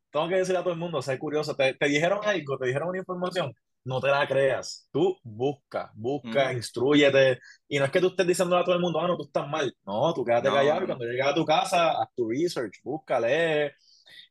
[0.10, 1.56] tengo que decirle a todo el mundo, ser curioso.
[1.56, 4.88] Te, te, dijeron algo, te dijeron una información, no te la creas.
[4.92, 7.40] Tú busca, busca, instruyete.
[7.68, 9.48] Y no es que tú estés diciendo a todo el mundo, ah, no, tú estás
[9.48, 9.72] mal.
[9.86, 13.72] No, tú quédate callado y cuando llegues a tu casa, haz tu research, busca, lee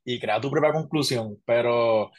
[0.04, 1.40] y crea tu propia conclusión.
[1.44, 2.10] Pero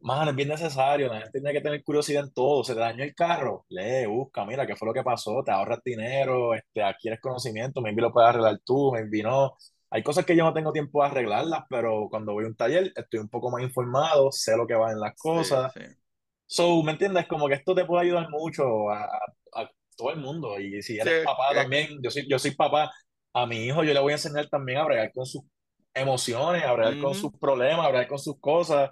[0.00, 2.62] Mano, es bien necesario, la gente tiene que tener curiosidad en todo.
[2.62, 5.80] Se te dañó el carro, lee, busca, mira qué fue lo que pasó, te ahorras
[5.84, 9.56] dinero, este, adquieres conocimiento, maybe lo puedes arreglar tú, maybe no.
[9.90, 12.92] Hay cosas que yo no tengo tiempo de arreglarlas, pero cuando voy a un taller
[12.94, 15.72] estoy un poco más informado, sé lo que va en las cosas.
[16.46, 17.26] So, ¿me entiendes?
[17.26, 19.08] Como que esto te puede ayudar mucho a,
[19.96, 20.60] todo el mundo.
[20.60, 22.92] Y si eres papá también, yo soy, yo soy papá,
[23.32, 25.42] a mi hijo yo le voy a enseñar también a bregar con sus
[25.92, 28.90] emociones, a bregar con sus problemas, a bregar con sus cosas,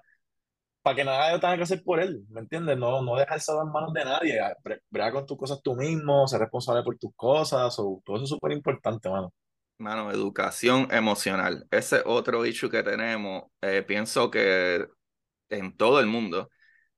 [0.86, 2.78] para que nada tenga que hacer por él, ¿me entiendes?
[2.78, 4.40] No, no dejarse en manos de nadie,
[4.88, 8.30] bregar con tus cosas tú mismo, ser responsable por tus cosas, o, todo eso es
[8.30, 9.34] súper importante, mano.
[9.78, 11.66] Mano, educación emocional.
[11.72, 14.86] Ese otro issue que tenemos, eh, pienso que
[15.48, 16.50] en todo el mundo,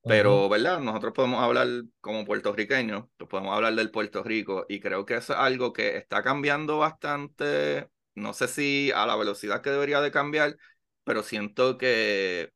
[0.03, 0.81] pero, ¿verdad?
[0.81, 1.69] Nosotros podemos hablar
[2.03, 6.77] como puertorriqueños, podemos hablar del Puerto Rico y creo que es algo que está cambiando
[6.77, 10.57] bastante, no sé si a la velocidad que debería de cambiar,
[11.05, 12.53] pero siento que,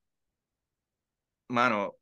[1.52, 1.96] mano,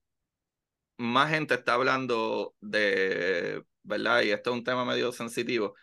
[0.98, 4.22] más gente está hablando de, ¿verdad?
[4.22, 5.74] Y esto es un tema medio sensitivo,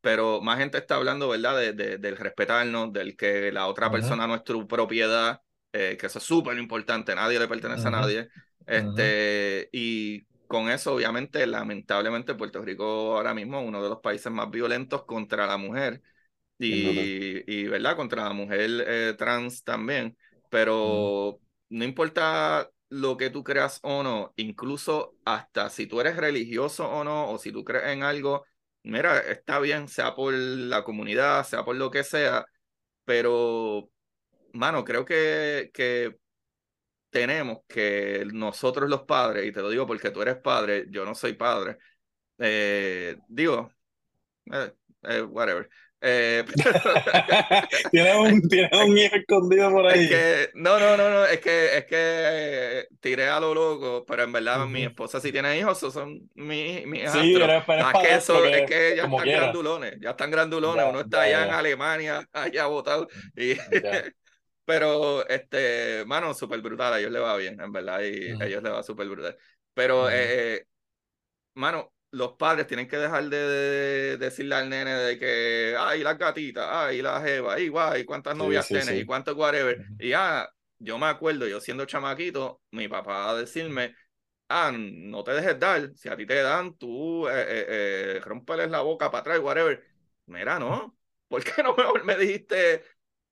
[0.00, 1.56] pero más gente está hablando, ¿verdad?
[1.74, 5.40] De, del respetarnos, del que la otra persona no es tu propiedad,
[5.72, 8.28] eh, que eso es súper importante, nadie le pertenece a nadie.
[8.66, 14.30] Este, Y con eso, obviamente, lamentablemente, Puerto Rico ahora mismo es uno de los países
[14.32, 16.02] más violentos contra la mujer
[16.58, 17.96] y, y ¿verdad?
[17.96, 20.16] Contra la mujer eh, trans también.
[20.48, 26.88] Pero no importa lo que tú creas o no, incluso hasta si tú eres religioso
[26.90, 28.44] o no, o si tú crees en algo,
[28.82, 32.46] mira, está bien, sea por la comunidad, sea por lo que sea,
[33.04, 33.90] pero,
[34.54, 36.16] mano, creo que, que
[37.10, 41.14] tenemos que nosotros los padres, y te lo digo porque tú eres padre, yo no
[41.14, 41.78] soy padre,
[42.38, 43.72] eh, digo,
[44.52, 44.74] eh,
[45.04, 45.68] eh, whatever.
[47.90, 48.42] tiene un,
[48.72, 50.08] un hijo escondido por ahí.
[50.54, 54.66] no, no, no, no, es que, es que tiré a lo loco, pero en verdad
[54.66, 59.04] mi esposa sí tiene hijos, son mis mi Sí, pero, es, que es que ya
[59.04, 63.54] están grandulones, ya están grandulones, uno está allá en Alemania, allá votado, y
[64.66, 68.64] Pero, este, mano, súper brutal, a ellos le va bien, en verdad, y a ellos
[68.64, 69.36] le va súper brutal.
[69.74, 70.66] Pero, eh,
[71.54, 76.66] mano, los padres tienen que dejar de, decirle al nene de que, ay, las gatitas,
[76.70, 79.84] ay, la jeva, ay, guay, cuántas novias tienes y cuántos whatever.
[79.98, 80.48] Y ah,
[80.78, 83.94] yo me acuerdo, yo siendo chamaquito, mi papá a decirme,
[84.48, 88.80] ah, no te dejes dar, si a ti te dan, tú eh, eh, eh la
[88.80, 89.82] boca para atrás, whatever.
[90.26, 90.96] Mira, no,
[91.28, 92.82] ¿por qué no mejor me dijiste,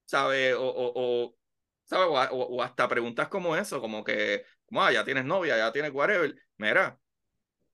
[0.04, 0.54] ¿sabes?
[0.54, 1.36] O, o, o,
[1.84, 2.28] ¿sabes?
[2.32, 6.34] O, hasta preguntas como eso, como que, ah, ya tienes novia, ya tienes whatever.
[6.56, 6.98] Mira,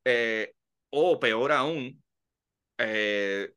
[0.05, 0.55] eh,
[0.91, 2.03] o peor aún,
[2.79, 3.53] eh,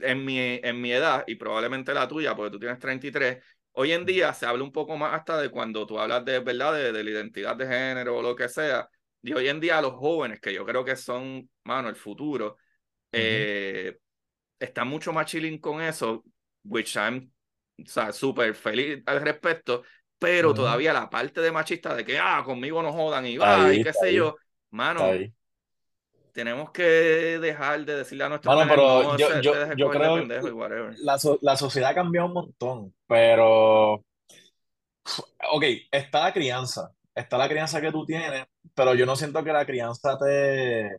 [0.00, 3.42] en, mi, en mi edad y probablemente la tuya, porque tú tienes 33,
[3.72, 6.74] hoy en día se habla un poco más hasta de cuando tú hablas de, ¿verdad?
[6.74, 8.88] De, la identidad de género o lo que sea.
[9.22, 12.58] Y hoy en día los jóvenes, que yo creo que son, mano, el futuro,
[13.12, 13.98] eh,
[14.58, 16.24] están mucho más chilling con eso,
[16.64, 17.32] which I'm
[17.78, 19.82] o sea, súper feliz al respecto,
[20.18, 23.82] pero todavía la parte de machista de que, ah, conmigo no jodan y va, y
[23.82, 24.36] qué sé yo,
[24.70, 25.10] mano,
[26.32, 26.82] tenemos que
[27.40, 30.16] dejar de decirle a nuestros bueno, pero yo, yo, yo creo
[31.02, 33.94] la, la sociedad ha cambiado un montón, pero,
[35.52, 39.52] ok, está la crianza, está la crianza que tú tienes, pero yo no siento que
[39.52, 40.98] la crianza te,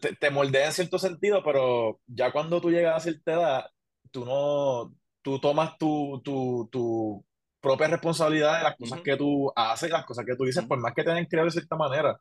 [0.00, 3.66] te, te moldea en cierto sentido, pero ya cuando tú llegas a cierta edad,
[4.10, 7.24] tú no, tú tomas tu, tu, tu
[7.60, 10.94] propia responsabilidad de las cosas que tú haces, las cosas que tú dices, por más
[10.94, 12.18] que te hayan creado de cierta manera,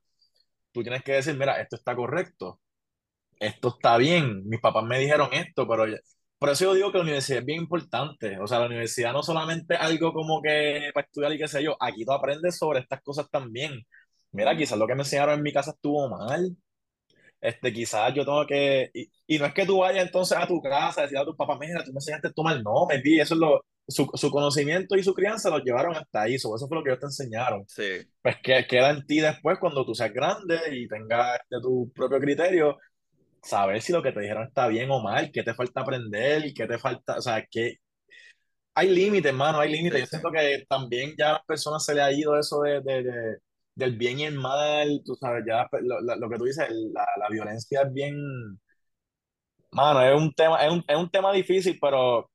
[0.75, 2.59] tú tienes que decir, mira, esto está correcto,
[3.39, 5.85] esto está bien, mis papás me dijeron esto, pero
[6.37, 9.23] por eso yo digo que la universidad es bien importante, o sea, la universidad no
[9.23, 13.01] solamente algo como que para estudiar y qué sé yo, aquí tú aprendes sobre estas
[13.01, 13.81] cosas también.
[14.31, 16.55] Mira, quizás lo que me enseñaron en mi casa estuvo mal,
[17.41, 21.01] este, quizás yo tengo que, y, no es que tú vayas entonces a tu casa
[21.01, 23.35] a decir a tu papá, mira, tú me enseñaste a tomar, no, me di, eso
[23.35, 26.83] es lo, su, su, conocimiento y su crianza los llevaron hasta ahí, eso fue lo
[26.83, 27.65] que ellos te enseñaron.
[27.67, 28.07] Sí.
[28.21, 32.19] Pues que queda en ti después cuando tú seas grande y tengas este, tu propio
[32.19, 32.77] criterio,
[33.43, 36.67] saber si lo que te dijeron está bien o mal, qué te falta aprender, qué
[36.67, 37.77] te falta, o sea, que
[38.75, 40.01] hay límites, hermano, hay límites.
[40.01, 43.37] Yo siento que también ya a las personas se le ha ido eso de, de
[43.75, 47.05] del bien y el mal, tú sabes, ya pues, lo, lo que tú dices, la,
[47.17, 48.15] la, violencia es bien,
[49.71, 52.29] mano, es un tema, es un, es un tema difícil, pero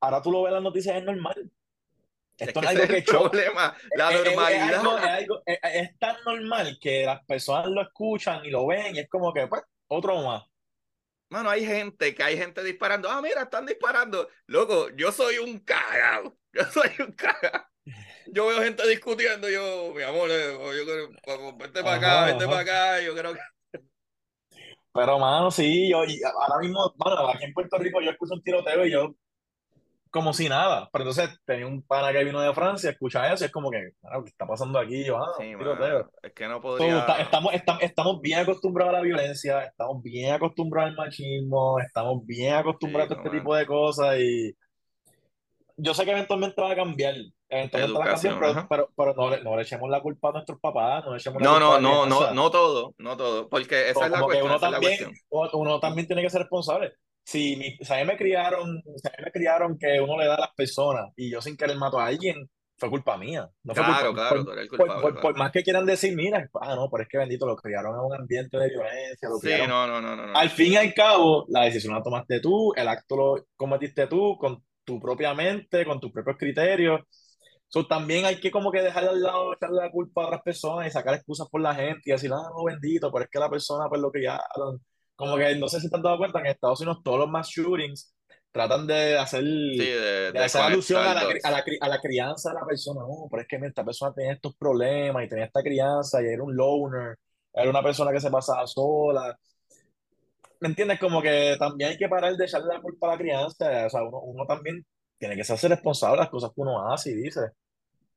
[0.00, 1.50] ahora tú lo ves en las noticias, es normal.
[2.36, 4.82] Esto es, algo que problema, la normalidad.
[5.44, 9.46] Es, tan normal que las personas lo escuchan y lo ven y es como que,
[9.48, 10.44] pues, otro más.
[11.30, 13.10] Mano, hay gente, que hay gente disparando.
[13.10, 14.28] Ah, mira, están disparando.
[14.46, 16.36] Loco, yo soy un cagado.
[16.52, 17.68] Yo soy un cagado
[18.32, 23.00] yo veo gente discutiendo, yo, mi amor, eh, yo vente para acá, vente para acá,
[23.00, 23.40] yo creo que...
[24.92, 28.42] Pero, mano, sí, yo, y ahora mismo, bueno, aquí en Puerto Rico yo escucho un
[28.42, 29.14] tiroteo y yo,
[30.10, 30.88] como si nada.
[30.92, 33.78] Pero entonces tenía un pana que vino de Francia, escucha eso y es como que,
[33.78, 35.04] ¿qué está pasando aquí?
[35.04, 36.98] Yo, ah, Sí, mano, es que no podría.
[37.00, 42.24] Está- estamos, estamos, estamos bien acostumbrados a la violencia, estamos bien acostumbrados al machismo, estamos
[42.26, 44.52] bien acostumbrados Sí, a este no, tipo de cosas y
[45.76, 47.14] yo sé que eventualmente va a cambiar,
[47.48, 50.32] eventualmente va a cambiar, pero, pero, pero no, le, no le echemos la culpa a
[50.32, 53.16] nuestros papás, no le echemos la No, culpa no, a no, no, no todo, no
[53.16, 55.50] todo, porque esa es la cuestión, uno esa es la también, cuestión.
[55.52, 56.92] uno también tiene que ser responsable.
[57.30, 60.26] Si, mi, si a mí me criaron, si a mí me criaron que uno le
[60.26, 62.48] da a las personas y yo sin querer mato a alguien,
[62.78, 63.50] fue culpa mía.
[63.64, 65.20] No fue Claro, culpa, claro, por, tú eres por, culpable, por, claro.
[65.20, 68.00] por más que quieran decir, mira, ah, no, pero es que bendito, lo criaron en
[68.00, 69.68] un ambiente de violencia, lo Sí, criaron.
[69.68, 70.38] no, no, no, no, no.
[70.38, 74.36] Al fin y al cabo, la decisión la tomaste tú, el acto lo cometiste tú,
[74.38, 77.00] con tu propia mente, con tus propios criterios.
[77.68, 80.86] So, también hay que como que dejar al lado, echarle la culpa a otras personas
[80.86, 83.50] y sacar excusas por la gente y decir, ah, no, bendito, pero es que la
[83.50, 84.40] persona, pues lo que ya,
[85.18, 87.48] como que no sé si te has dado cuenta, en Estados Unidos todos los mass
[87.50, 88.14] shootings
[88.52, 92.50] tratan de hacer, Sí, de, de hacer alusión a la, a, la, a la crianza
[92.50, 93.00] de la persona.
[93.02, 96.26] No, pero es que mira, esta persona tenía estos problemas y tenía esta crianza y
[96.26, 97.18] era un loner,
[97.54, 99.38] era una persona que se pasaba sola.
[100.60, 100.98] ¿Me entiendes?
[101.00, 103.86] Como que también hay que parar de echarle la culpa a la crianza.
[103.86, 104.84] O sea, uno, uno también
[105.18, 107.40] tiene que ser responsable de las cosas que uno hace y dice.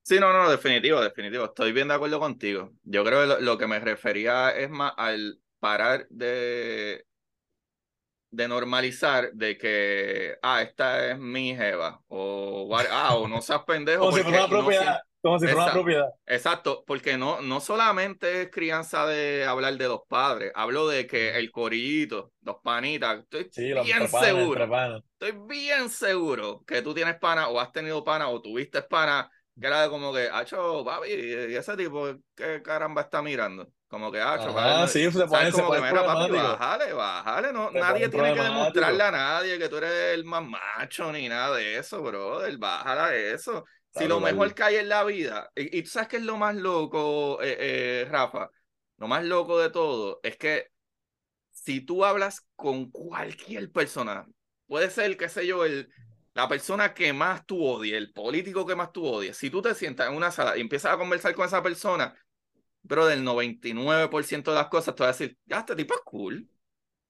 [0.03, 1.45] Sí, no, no, definitivo, definitivo.
[1.45, 2.71] Estoy bien de acuerdo contigo.
[2.83, 7.05] Yo creo que lo, lo que me refería es más al parar de,
[8.31, 14.03] de normalizar de que, ah, esta es mi jeva, o, ah, o no seas pendejo
[14.05, 14.85] Como si fuera una no propiedad.
[14.85, 16.09] siempre- Como si fuera una propiedad.
[16.27, 21.37] Exacto, porque no, no solamente es crianza de hablar de los padres, hablo de que
[21.37, 24.71] el corillito, los panitas, estoy Sí, bien seguro,
[25.19, 29.67] estoy bien seguro que tú tienes pana o has tenido pana o tuviste pana que
[29.67, 33.67] era como que, acho, papi, y ese tipo, ¿qué caramba está mirando?
[33.91, 37.51] Como que, acho, Ajá, papi, sí, se pone, se Como que, mira, papi, bájale, bájale,
[37.51, 41.27] no, Se nadie tiene que demostrarle a nadie que tú eres el más macho ni
[41.27, 43.65] nada de eso, brother, bájala de eso.
[43.93, 46.37] Si lo mejor que hay en la vida, y, y tú sabes que es lo
[46.37, 48.49] más loco, eh, eh, Rafa,
[48.95, 50.71] lo más loco de todo es que
[51.51, 54.25] si tú hablas con cualquier persona,
[54.67, 55.89] puede ser, qué sé yo, el,
[56.33, 59.75] la persona que más tú odies, el político que más tú odies, si tú te
[59.75, 62.15] sientas en una sala y empiezas a conversar con esa persona,
[62.87, 66.47] pero del 99% de las cosas, tú vas a decir, ya, este tipo es cool.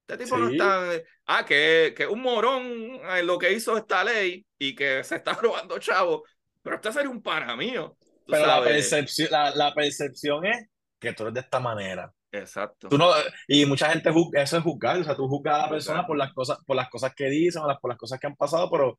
[0.08, 0.54] Este tipo no Sí.
[0.56, 0.92] está.
[1.28, 5.34] Ah, que, que un morón en lo que hizo esta ley y que se está
[5.42, 6.24] robando chavo.
[6.62, 7.98] Pero este sería un pana mío.
[8.28, 10.68] Pero la percepción, la, la percepción es
[11.00, 12.12] que tú eres de esta manera.
[12.32, 12.88] Exacto.
[12.90, 13.12] Tú no,
[13.48, 16.32] y mucha gente eso es juzgar, o sea, tú juzgas a la persona por las
[16.34, 18.98] cosas, por las cosas que dicen, o las- por las cosas que han pasado, pero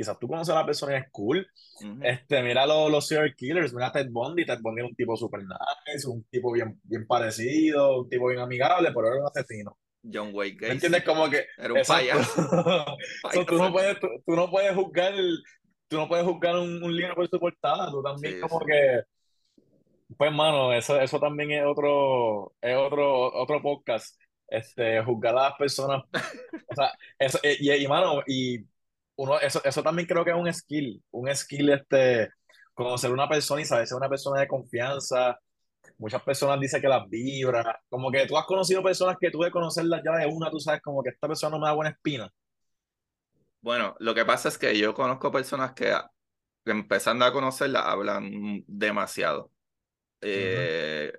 [0.00, 1.46] quizás tú conoces a la persona y es cool.
[1.82, 1.98] Ujú.
[2.02, 5.14] Este, mira los, los serial killers, mira a Ted Bundy, Ted Bundy era un tipo
[5.14, 9.76] super nice, un tipo bien, bien parecido, un tipo bien amigable, pero era un asesino.
[10.02, 10.72] John Wayne ¿Me Gacy.
[10.72, 11.04] entiendes?
[11.04, 12.42] Como que, Era un payaso.
[13.34, 15.12] So, tú, no puedes, tú, tú no puedes juzgar,
[15.88, 18.64] tú no puedes juzgar un, un libro por su portada, tú también Sí, como sí.
[18.66, 19.02] que,
[20.16, 25.54] pues mano, eso, eso también es otro, es otro, otro podcast, este, juzgar a las
[25.58, 26.02] personas,
[26.70, 28.64] o sea, eso, eh, y, y mano, y
[29.20, 32.30] uno, eso, eso también creo que es un skill, un skill, este,
[32.72, 35.38] conocer una persona y saber ser una persona de confianza,
[35.98, 39.50] muchas personas dicen que las vibra, como que tú has conocido personas que tú de
[39.50, 42.32] conocerlas ya de una, tú sabes como que esta persona no me da buena espina.
[43.60, 45.94] Bueno, lo que pasa es que yo conozco personas que,
[46.64, 49.50] que empezando a conocerla hablan demasiado.
[50.22, 51.12] Eh,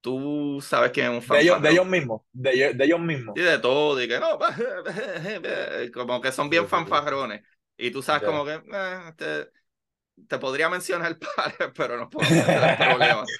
[0.00, 3.36] Tú sabes quién es un De ellos, de ellos mismos, de, ellos- de ellos mismos.
[3.36, 4.38] Y de todo, y que no,
[5.94, 7.42] como que son bien fanfarrones.
[7.76, 8.28] Y tú sabes Ya.
[8.28, 9.50] como que eh, te,
[10.28, 13.30] te podría mencionar padres, pero no puedo meter problemas.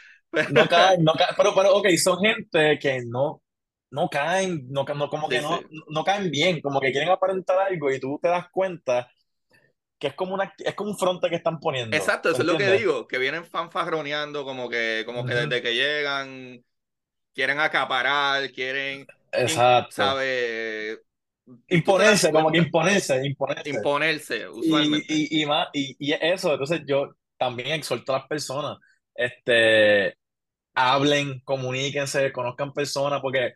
[0.46, 3.42] No caen, no caen, pero, pero, ok, son gente que no,
[3.90, 5.70] no caen, no, como que no, sí.
[5.88, 9.10] no caen bien, como que quieren aparentar algo y tú te das cuenta
[10.00, 11.98] que es como una, es como un fronte que están poniendo.
[11.98, 15.60] Exacto, eso ¿me es lo que digo, que vienen fanfarroneando como que, como que desde
[15.62, 16.64] que llegan
[17.34, 19.90] quieren acaparar, quieren, Exacto.
[19.90, 21.00] ¿sabes?
[21.68, 23.64] Y Imponerse, como que imponerse, imponerse.
[23.64, 25.06] imponerse, Y, usualmente.
[25.08, 28.78] y, y, más, y, y eso, entonces yo también exhorto a las personas,
[29.14, 30.16] este,
[30.74, 33.54] hablen, comuníquense, conozcan personas, porque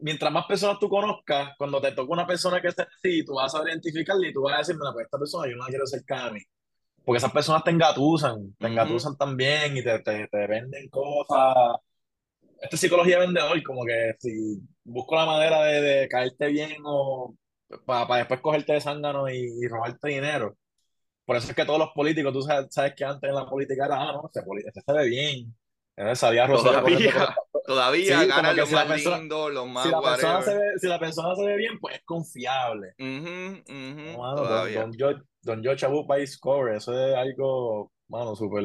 [0.00, 3.54] mientras más personas tú conozcas, cuando te toca una persona que esté así, tú vas
[3.54, 5.86] a identificarla y tú vas a decir, mira, pues esta persona yo no la quiero
[5.86, 6.40] cerca de mí.
[7.04, 11.76] Porque esas personas te engatusan, te engatusan también y te, te, te venden cosas.
[12.60, 17.34] Esta es psicología vendedor, como que si busco la manera de, de caerte bien o
[17.84, 20.56] para después cogerte de zángano y, y robarte dinero.
[21.24, 23.86] Por eso es que todos los políticos, tú sabes, sabes que antes en la política
[23.86, 25.56] era, ah, no, este, este se ve bien,
[26.14, 27.36] Salía Rosario Todavía,
[27.66, 30.86] todavía Sí, que los si más persona- lindos, los más si la, se ve, si
[30.88, 32.94] la persona se ve bien, pues es confiable.
[32.98, 33.62] Ujú,
[34.12, 34.80] No, mano, don, todavía.
[34.80, 38.64] don George, don George Abupa y Score, eso es algo, mano, súper...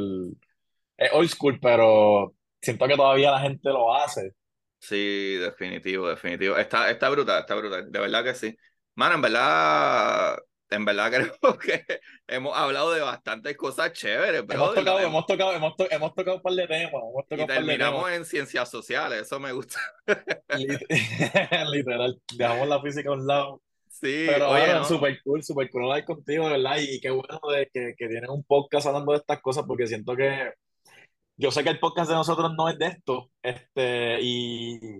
[0.98, 4.32] Es old school, pero siento que todavía la gente lo hace.
[4.80, 6.58] Sí, definitivo, definitivo.
[6.58, 7.92] Está, está brutal, está brutal.
[7.92, 8.56] De verdad que sí.
[8.96, 10.38] Mano, en verdad,
[10.70, 11.12] en verdad
[11.42, 11.84] creo que
[12.28, 16.42] hemos hablado de bastantes cosas chéveres, Hemos tocado, Hemos- tocado, hemos, to- hemos tocado un
[16.44, 18.18] par de temas, hemos y tocado terminamos temas.
[18.18, 19.80] en ciencias sociales, eso me gusta.
[20.50, 20.86] Lit-
[21.72, 23.62] Literal, dejamos la física a un lado.
[23.90, 24.86] Sí, Pero oye, bueno, no.
[24.86, 26.78] súper cool, súper cool hablar contigo, ¿verdad?
[26.80, 30.16] Y qué bueno de que, que tienes un podcast hablando de estas cosas, porque siento
[30.16, 30.54] que
[31.36, 35.00] yo sé que el podcast de nosotros no es de esto, este, y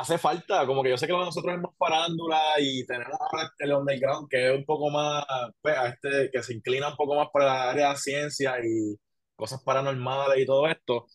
[0.00, 3.18] hace falta, como que yo sé que nosotros es más farándula y tenemos
[3.58, 5.24] el underground que es un poco más,
[5.60, 8.96] pues, a este, que se inclina un poco más para la área de ciencia y
[9.36, 11.06] cosas paranormales y todo esto,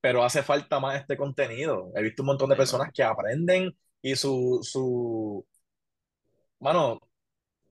[0.00, 1.90] pero hace falta más este contenido.
[1.94, 5.46] He visto un montón de personas que aprenden y su, su,
[6.60, 7.00] mano,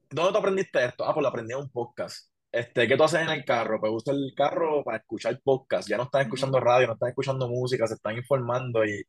[0.09, 1.05] ¿dónde tú aprendiste esto?
[1.05, 2.29] Ah, pues lo aprendí en un podcast.
[2.51, 3.79] Este, ¿qué tú haces en el carro?
[3.79, 5.89] Pues usa el carro para escuchar podcast.
[5.89, 9.03] Ya no están escuchando radio, no están escuchando música, se están informando y,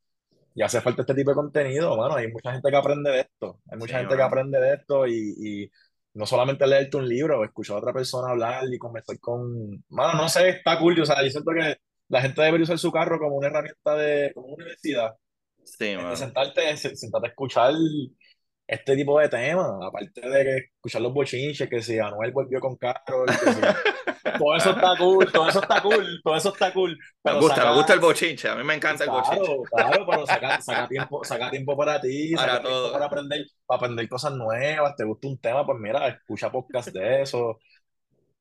[0.59, 2.17] y hace falta este tipo de contenido, mano.
[2.17, 3.61] Hay mucha gente que aprende de esto.
[3.71, 5.35] Hay mucha Sí, gente que aprende de esto y,
[5.65, 5.71] y
[6.15, 9.85] no solamente leerte un libro, escuchar a otra persona hablar y conversar con...
[9.91, 11.01] Mano, no sé, está cool.
[11.01, 11.77] O sea, yo siento que
[12.09, 15.15] la gente debería usar su carro como una herramienta de, como una universidad.
[15.65, 16.17] Sí, Este, mano.
[16.17, 17.75] sentarte, se- sentarte a escuchar
[18.69, 22.77] este tipo de temas, aparte de que escuchar los bochinches, que si Anuel volvió con
[22.77, 23.63] Carol, que si...
[24.39, 27.65] Todo eso está cool, todo eso está cool, todo eso está cool, Me pero gusta,
[27.65, 29.59] me saca, gusta el bochinche, a mí me encanta el bochinche.
[29.71, 32.93] claro, claro, pero saca, saca tiempo, saca tiempo para ti, Para saca tiempo todo.
[32.93, 37.23] para aprender, para aprender cosas nuevas, te gusta un tema, pues mira, escucha podcast de
[37.23, 37.59] eso.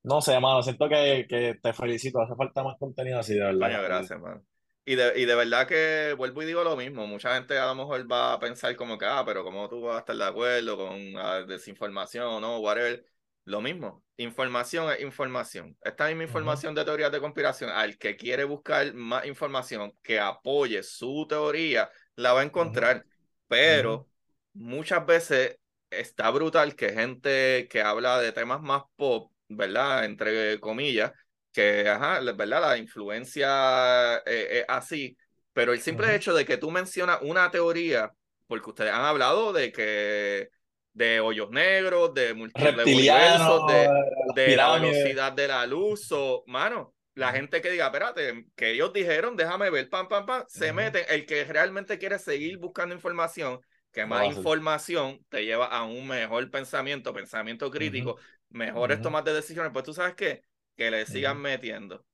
[0.04, 3.70] No sé, mano, siento que, que te felicito, hace falta más contenido así, de verdad.
[3.70, 4.44] Coño, gracias, man.
[4.88, 7.06] Y de, y de verdad que vuelvo y digo lo mismo.
[7.06, 9.96] Mucha gente a lo mejor va a pensar como que, ah, pero ¿cómo tú vas
[9.96, 12.58] a estar de acuerdo con la desinformación o no?
[12.60, 13.04] Whatever.
[13.44, 14.02] Lo mismo.
[14.16, 15.76] Información es información.
[15.82, 20.82] Esta misma información de teorías de conspiración, al que quiere buscar más información que apoye
[20.82, 23.04] su teoría, la va a encontrar.
[23.46, 24.08] Pero
[24.54, 25.58] muchas veces
[25.90, 30.06] está brutal que gente que habla de temas más pop, ¿verdad?
[30.06, 31.12] Entre comillas,
[31.58, 32.60] que, ajá, ¿verdad?
[32.60, 35.16] La influencia eh, es así,
[35.52, 36.14] pero el simple Ujú.
[36.14, 38.12] hecho de que tú mencionas una teoría,
[38.46, 40.50] porque ustedes han hablado de que
[40.92, 43.88] de hoyos negros, de múltiples universos, de,
[44.34, 48.92] de la velocidad de la luz, o, mano, la gente que diga, espérate, que ellos
[48.92, 50.72] dijeron, déjame ver, pam, pam, pam, se Ujú.
[50.72, 56.06] meten, el que realmente quiere seguir buscando información, que más información te lleva a un
[56.06, 58.16] mejor pensamiento, pensamiento crítico,
[58.50, 59.02] mejores Ujú.
[59.02, 60.42] tomas de decisiones, pues tú sabes qué,
[60.78, 62.06] que le sigan metiendo.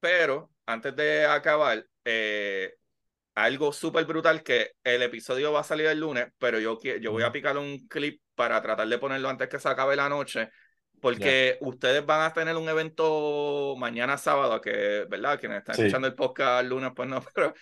[0.00, 2.74] Pero antes de acabar, eh,
[3.34, 7.24] algo súper brutal que el episodio va a salir el lunes, pero yo, yo voy
[7.24, 10.50] a picar un clip para tratar de ponerlo antes que se acabe la noche,
[11.00, 15.40] porque ustedes van a tener un evento mañana sábado, que, ¿verdad?
[15.40, 15.82] Quienes están Sí.
[15.82, 17.54] escuchando el podcast el lunes, pues no, pero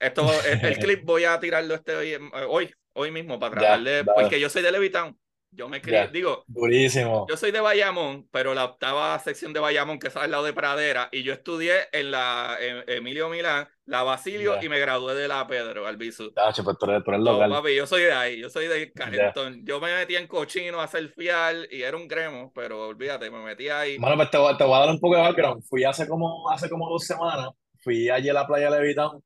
[0.00, 3.66] esto, el, el clip voy a tirarlo este hoy, eh, hoy, hoy mismo, para Ya,
[3.66, 4.14] tratar de, dale.
[4.14, 5.18] porque yo soy de Levitown,
[5.52, 7.26] yo me crié, digo, Durísimo.
[7.28, 10.52] yo soy de Bayamón, pero la octava sección de Bayamón, que es al lado de
[10.52, 15.26] Pradera, y yo estudié en la en Emilio Milán, la Basilio, y me gradué de
[15.28, 16.30] la Pedro, Albizu.
[16.32, 19.64] Tacho, pues tú eres No, papi, yo soy de ahí, yo soy de Calentón.
[19.64, 23.42] Yo me metí en cochino a hacer fial y era un gremo, pero olvídate, me
[23.42, 23.98] metí ahí.
[23.98, 25.62] Mano, pues te, voy- te voy a dar un poco de background.
[25.68, 27.48] Fui hace como, hace como dos semanas,
[27.82, 29.22] fui allí a la playa de Levitown.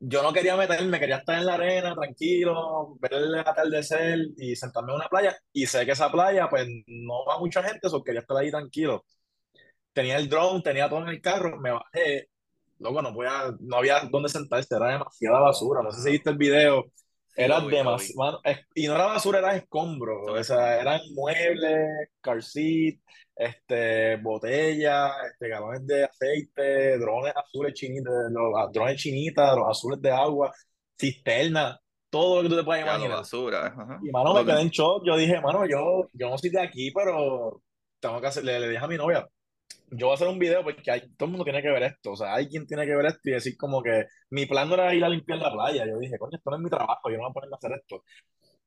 [0.00, 4.92] Yo no quería meterme, quería estar en la arena, tranquilo, ver el atardecer y sentarme
[4.92, 5.36] en una playa.
[5.52, 9.04] Y sé que esa playa, pues, no va mucha gente, so quería estar ahí tranquilo.
[9.92, 12.28] Tenía el drone, tenía todo en el carro, me bajé.
[12.78, 15.82] Luego no podía, no había dónde sentarse, era demasiada basura.
[15.82, 16.84] No sé si viste el video.
[17.36, 18.40] Era demasiado,
[18.74, 22.96] y no era basura, era escombros, Todo o sea, eran muebles, car seat,
[23.34, 30.00] este, botellas, este, galones de aceite, drones azules chinitas, los ah, drones chinitas, los azules
[30.00, 30.52] de agua,
[30.98, 31.78] cisterna,
[32.10, 33.18] todo lo que tú te puedas Ya imaginar.
[33.18, 33.66] basura.
[33.66, 33.98] ajá.
[34.02, 36.60] Y mano, me que- quedé en shock, yo dije, mano, yo, yo no soy de
[36.60, 37.60] aquí, pero
[37.98, 39.26] tengo que hacer, le, le dije a mi novia,
[39.96, 42.12] yo voy a hacer un video porque hay, todo el mundo tiene que ver esto,
[42.12, 44.74] o sea, hay quien tiene que ver esto y decir como que mi plan no
[44.74, 47.16] era ir a limpiar la playa, yo dije, coño, esto no es mi trabajo, yo
[47.16, 48.04] no voy a ponerme a hacer esto.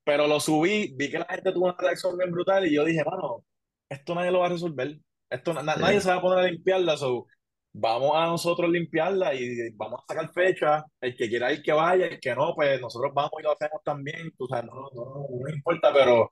[0.04, 3.04] Pero lo subí, vi que la gente tuvo una reacción bien brutal y yo dije,
[3.04, 3.44] mano,
[3.90, 4.98] esto nadie lo va a resolver,
[5.30, 5.82] esto na- Sí.
[5.82, 7.28] nadie se va a poner a limpiarla, so,
[7.74, 12.08] vamos a nosotros limpiarla y vamos a sacar fecha, el que quiera ir que vaya,
[12.08, 15.26] el que no, pues nosotros vamos y lo hacemos también, o sea, no, no, no,
[15.42, 16.32] no importa, pero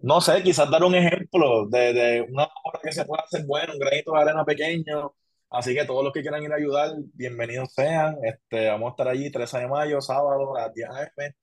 [0.00, 3.72] no sé, quizás dar un ejemplo de, de una obra que se pueda hacer buena,
[3.72, 5.14] un granito de arena pequeño,
[5.50, 8.18] Así que todos los que quieran ir a ayudar, bienvenidos sean.
[8.22, 11.34] Este, vamos a estar allí 13 de mayo, sábado, a las 10 a.m.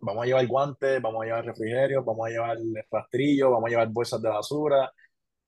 [0.00, 2.58] Vamos a llevar guantes, vamos a llevar refrigerio, vamos a llevar
[2.90, 4.92] rastrillo, vamos a llevar bolsas de basura,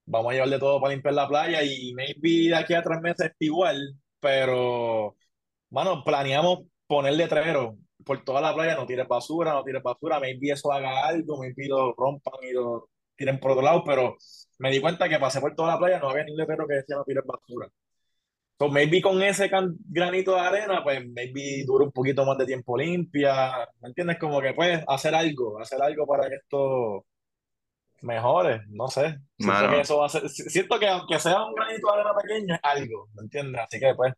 [0.06, 3.00] vamos a llevar de todo para limpiar la playa y maybe de aquí a tres
[3.00, 5.16] meses igual, pero,
[5.70, 7.78] bueno, planeamos poner letrero
[8.08, 11.68] por toda la playa, no tires basura, no tires basura, maybe eso haga algo, maybe
[11.68, 14.16] lo rompan y lo tiren por otro lado, pero
[14.58, 16.76] me di cuenta que pasé por toda la playa, no había ni un letrero que
[16.76, 17.68] decía no tires basura.
[18.58, 19.50] So maybe con ese
[19.88, 24.18] granito de arena, pues maybe dure un poquito más de tiempo limpia, ¿me entiendes?
[24.18, 27.04] Como que puedes hacer algo, hacer algo para que esto
[28.02, 29.18] mejore, no sé.
[29.38, 32.54] Siento que eso va a ser, siento que aunque sea un granito de arena pequeño,
[32.54, 33.62] es algo, ¿me entiendes?
[33.62, 34.14] Así que pues.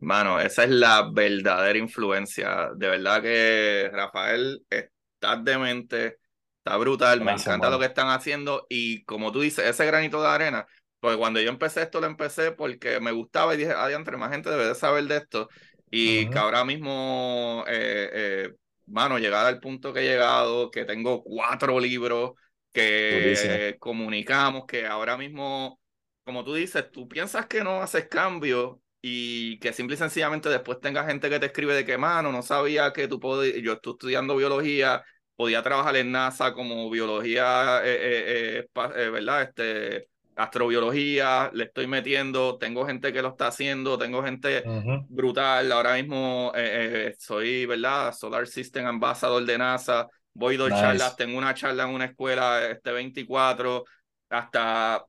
[0.00, 2.70] Mano, esa es la verdadera influencia.
[2.76, 6.18] De verdad que Rafael está demente,
[6.58, 10.28] está brutal, me encanta lo que están haciendo y como tú dices, ese granito de
[10.28, 10.66] arena
[11.00, 14.50] porque cuando yo empecé esto, lo empecé porque me gustaba y dije, entre más gente
[14.50, 15.48] debe de saber de esto.
[15.90, 18.54] Y que ahora mismo, eh, eh,
[18.86, 22.32] mano, llegar al punto que he llegado, que tengo cuatro libros,
[22.72, 25.80] que comunicamos, que ahora mismo,
[26.24, 30.80] como tú dices, tú piensas que no haces cambio y que simple y sencillamente después
[30.80, 33.92] tenga gente que te escribe de que, mano, no sabía que tú podías, yo estoy
[33.92, 35.04] estudiando biología,
[35.36, 39.42] podía trabajar en NASA como biología, eh, ¿verdad?
[39.42, 44.62] Este astrobiología, le estoy metiendo, tengo gente que lo está haciendo, tengo gente
[45.08, 48.14] brutal, ahora mismo eh, eh, soy, ¿verdad?
[48.14, 52.92] Solar System Ambassador de NASA, voy dos charlas, tengo una charla en una escuela este
[52.92, 53.84] 24,
[54.30, 55.04] hasta,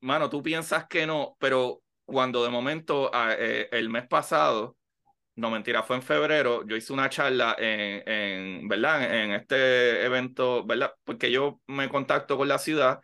[0.00, 4.76] mano, tú piensas que no, pero cuando de momento ah, eh, el mes pasado,
[5.34, 9.22] no mentira, fue en febrero, yo hice una charla en, en, ¿verdad?
[9.22, 10.94] En este evento, ¿verdad?
[11.04, 13.00] Porque yo me contacto con la ciudad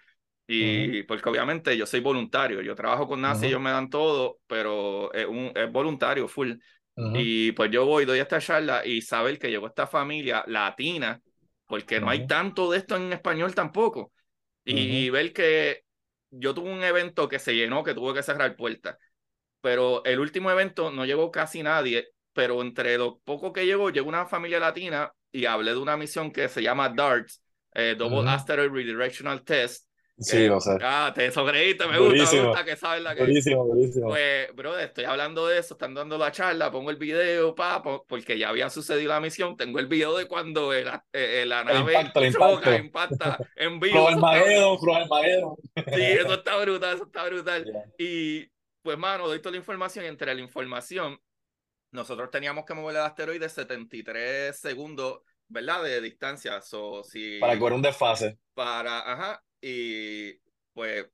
[0.47, 4.39] y porque obviamente yo soy voluntario, yo trabajo con NASA y ellos me dan todo,
[4.47, 6.53] pero es, un, es voluntario, full.
[6.95, 11.21] Y pues yo voy, doy esta charla y saber que llegó esta familia latina,
[11.67, 14.13] porque no hay tanto de esto en español tampoco.
[14.65, 15.85] Y, ver que
[16.33, 18.97] yo tuve un evento que se llenó, que tuve que cerrar puertas,
[19.61, 24.09] pero el último evento no llegó casi nadie, pero entre lo poco que llegó, llegó
[24.09, 27.43] una familia latina y hablé de una misión que se llama DARTS,
[27.75, 29.87] eh, Double Asteroid Redirectional Test,
[30.23, 30.79] Sí, o sea.
[30.81, 33.23] Ah, te sonreíste, me gusta, me gusta que sabes la que.
[33.23, 34.09] Buenísimo, buenísimo.
[34.09, 38.39] Pues, bro, estoy hablando de eso, están dando la charla, pongo el video, pa, porque
[38.39, 39.57] ya había sucedido la misión.
[39.57, 44.07] Tengo el video de cuando el, eh, la nave el choca, impacta en vivo.
[44.81, 47.65] Pro Armageddon, Sí, eso está brutal, eso está brutal.
[47.99, 48.47] Y,
[48.83, 50.05] pues, mano, doy toda la información.
[50.05, 51.19] Entre la información,
[51.91, 55.83] nosotros teníamos que mover el asteroide 73 segundos, ¿verdad?
[55.83, 56.61] De distancia.
[56.61, 58.39] So, si, para cubrir un desfase.
[58.55, 60.39] Para, ajá y
[60.75, 61.07] pues,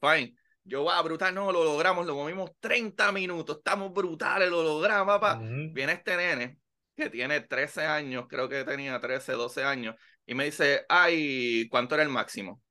[0.00, 0.34] fine.
[0.64, 5.40] Yo, va, brutal, no, lo logramos, lo movimos 30 minutos, estamos brutales, lo logramos, papá.
[5.42, 6.58] Viene este nene
[6.96, 11.94] que tiene 13 años, creo que tenía 13, 12 años, y me dice, ay, ¿cuánto
[11.94, 12.62] era el máximo?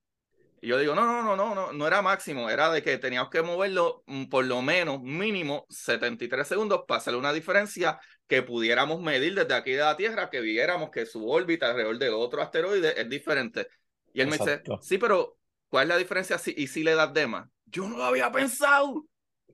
[0.62, 3.30] Y yo digo, no, no, no, no, no, no era máximo, era de que teníamos
[3.30, 9.02] que moverlo mm, por lo menos mínimo 73 segundos para hacer una diferencia que pudiéramos
[9.02, 13.00] medir desde aquí de la Tierra, que viéramos que su órbita alrededor de otro asteroide
[13.00, 13.68] es diferente.
[14.14, 15.38] Y él me dice, sí, pero
[15.70, 17.50] ¿cuál es la diferencia si, y si le das de más?
[17.66, 19.06] Yo no lo había pensado.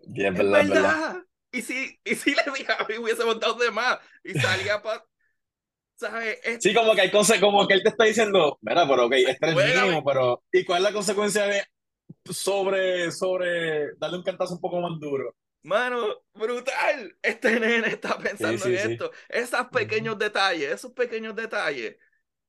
[0.07, 1.24] Bien, es verdad, verdad.
[1.51, 5.03] Y si, y si le dije a mí hubiese montado de más y salía para...
[5.95, 6.39] ¿Sabes?
[6.60, 9.57] Sí, como que hay como que él te está diciendo, mira, pero ok, este es
[9.57, 11.64] el mínimo, pero ¿y cuál es la consecuencia de
[12.30, 15.36] sobre, sobre darle un cantazo un poco más duro?
[15.64, 17.18] Mano, brutal.
[17.22, 19.12] Este nene está pensando en esto.
[19.28, 21.97] Esos pequeños detalles, esos pequeños detalles,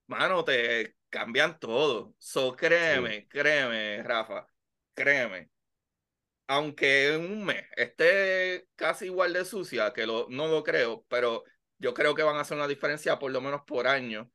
[0.07, 2.15] mano, te cambian todo.
[2.19, 4.47] So, créeme, créeme, Rafa,
[4.95, 5.51] créeme.
[6.47, 11.45] Aunque en un mes esté casi igual de sucia, que lo, no lo creo, pero
[11.79, 14.31] yo creo que van a hacer una diferencia por lo menos por año.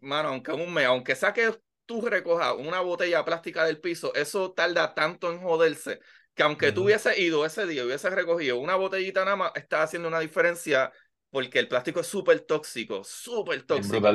[0.00, 4.52] Mano, aunque en un mes, aunque saques tú recojas una botella plástica del piso, eso
[4.52, 6.00] tarda tanto en joderse
[6.34, 10.08] que aunque tú hubieses ido ese día, hubieses recogido una botellita nada más, está haciendo
[10.08, 10.92] una diferencia
[11.30, 14.12] porque el plástico es súper tóxico, súper tóxico.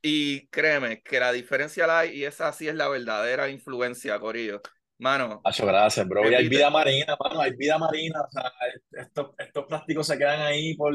[0.00, 4.60] Y créeme que la diferencia la hay y esa sí es la verdadera influencia, Corillo.
[4.98, 5.40] Mano.
[5.44, 6.28] Muchas gracias, bro.
[6.28, 8.20] Y hay vida marina, mano, hay vida marina.
[8.22, 8.52] O sea,
[8.92, 10.92] estos, estos plásticos se quedan ahí por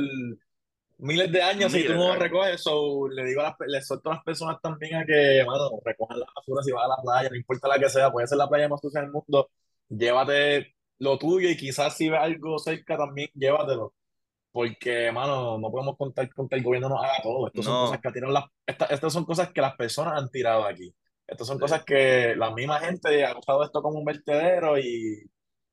[0.97, 2.61] miles de años y tú no los recoges.
[2.61, 6.19] So, le digo a las, le suelto a las personas también a que, mano, recojan
[6.19, 8.49] la basura si vas a la playa, no importa la que sea, puede ser la
[8.49, 9.49] playa más sucia del mundo.
[9.89, 13.93] Llévate lo tuyo y quizás si ves algo cerca también, llévatelo
[14.53, 17.47] porque, mano, no podemos contar con que el gobierno nos haga todo.
[17.47, 18.43] Estas son cosas que las,
[18.89, 20.93] estas son cosas que las personas han tirado aquí.
[21.27, 25.23] Estas son cosas que la misma gente ha usado esto como un vertedero y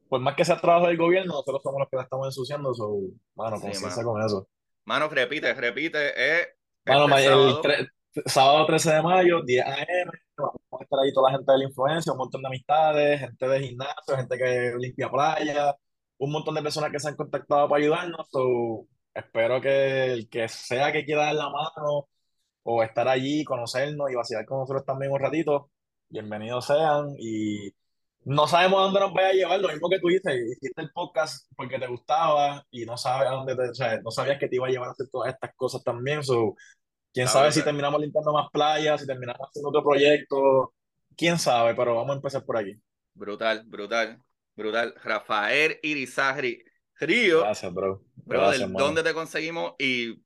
[0.09, 2.91] por más que sea trabajo del gobierno, nosotros somos los que la estamos ensuciando, so,
[3.37, 4.49] mano, Sí, conciencia con eso.
[4.87, 6.41] Mano, repite, repite.
[6.41, 6.49] Es
[6.87, 7.63] Mano, este el sábado.
[7.63, 7.89] tre-
[8.27, 11.65] sábado 13 de mayo, 10 a.m., vamos a estar ahí toda la gente de la
[11.65, 15.77] influencia, un montón de amistades, gente de gimnasio, gente que limpia playa,
[16.21, 20.49] un montón de personas que se han contactado para ayudarnos, so, espero que el que
[20.49, 22.09] sea que quiera dar la mano
[22.63, 25.71] o estar allí, conocernos y vacilar con nosotros también un ratito,
[26.11, 27.73] bienvenidos sean y
[28.25, 30.91] no sabemos a dónde nos vaya a llevar, lo mismo que tú dices, hiciste el
[30.93, 34.49] podcast porque te gustaba y no sabes a dónde te, o sea, no sabías que
[34.49, 36.55] te iba a llevar a hacer todas estas cosas también, so,
[37.15, 40.75] quién sabe si terminamos limpiando más playas, si terminamos haciendo otro proyecto,
[41.17, 42.75] quién sabe, pero vamos a empezar por aquí.
[43.15, 44.23] Brutal, brutal,
[44.55, 44.95] brutal.
[45.03, 46.63] Rafael Irizarri
[46.99, 47.41] Río.
[47.41, 48.03] Gracias, bro.
[48.27, 48.73] Gracias.
[48.73, 49.75] ¿dónde te conseguimos?
[49.79, 50.23] Y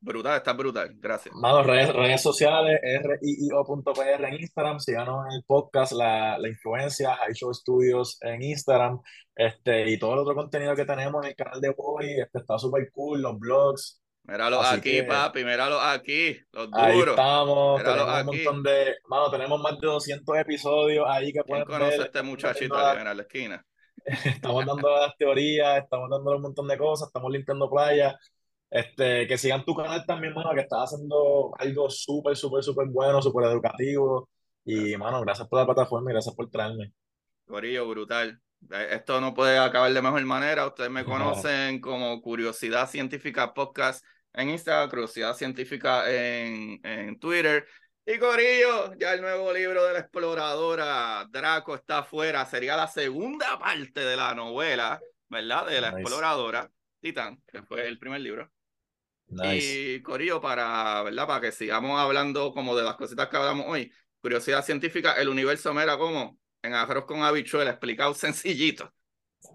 [0.00, 0.94] brutal, está brutal.
[0.98, 1.34] Gracias.
[1.34, 2.80] Mano, redes, redes sociales,
[3.20, 9.00] riio.pr en Instagram, síganos en el podcast, la, la influencia, High Show Studios en Instagram,
[9.34, 12.58] este, y todo el otro contenido que tenemos en el canal de hoy, este está
[12.58, 17.10] súper cool, los blogs, Míralo Así aquí, que- papi, míralo aquí, los ahí duros.
[17.16, 18.44] estamos, Míralo tenemos un aquí.
[18.44, 22.04] montón de, mano, tenemos más de 200 episodios ahí que ¿Quién pueden conoce ver, a
[22.04, 23.66] este muchachito Mira, en la esquina.
[24.50, 28.14] estamos dando las teorías, estamos dando un montón de cosas, estamos limpiando playas.
[28.70, 33.20] Este, que sigan tu canal también, mano, que estás haciendo algo súper, súper, súper bueno,
[33.20, 34.30] súper educativo.
[34.64, 36.92] Y, mano, gracias por la plataforma y gracias por traerme.
[37.46, 38.40] Corillo, brutal.
[38.70, 40.66] Eh, Esto no puede acabar de mejor manera.
[40.66, 47.66] Ustedes me conocen como Curiosidad Científica Podcast en Instagram, Curiosidad Científica en, en Twitter.
[48.04, 52.44] Y Corillo, ya el nuevo libro de la exploradora Draco está afuera.
[52.46, 55.66] Sería la segunda parte de la novela, ¿verdad?
[55.66, 56.00] De la Nice.
[56.00, 58.50] exploradora Titán, que fue el primer libro.
[59.28, 59.94] Nice.
[59.96, 61.26] Y Corillo, para, ¿verdad?
[61.26, 63.92] Para que sigamos hablando como de las cositas que hablamos hoy.
[64.20, 68.92] Curiosidad científica, el universo mera como en arroz con habichuela, explicado sencillito.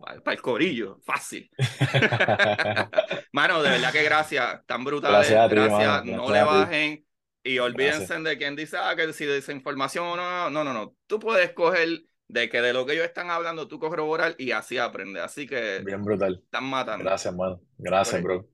[0.02, 1.50] Para, el corillo, fácil.
[3.32, 5.30] Mano, de verdad que gracias, tan brutales.
[5.30, 7.06] Gracias ti, gracias, no le bajen.
[7.44, 10.96] Y olvídense de quien dice, ah, que si desinformación o no, no, no, no.
[11.08, 14.78] Tú puedes coger de que de lo que ellos están hablando, tú corroborar y así
[14.78, 15.24] aprender.
[15.24, 16.42] Así que Bien brutal.
[16.44, 17.06] están matando.
[17.06, 17.62] Gracias, mano.
[17.78, 18.22] Gracias, ahí.
[18.22, 18.50] bro.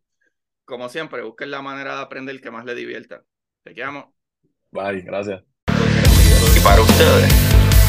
[0.65, 3.23] Como siempre, busquen la manera de aprender que más les divierta.
[3.63, 4.13] Te llamo.
[4.71, 5.43] Bye, gracias.
[6.55, 7.62] Y para ustedes,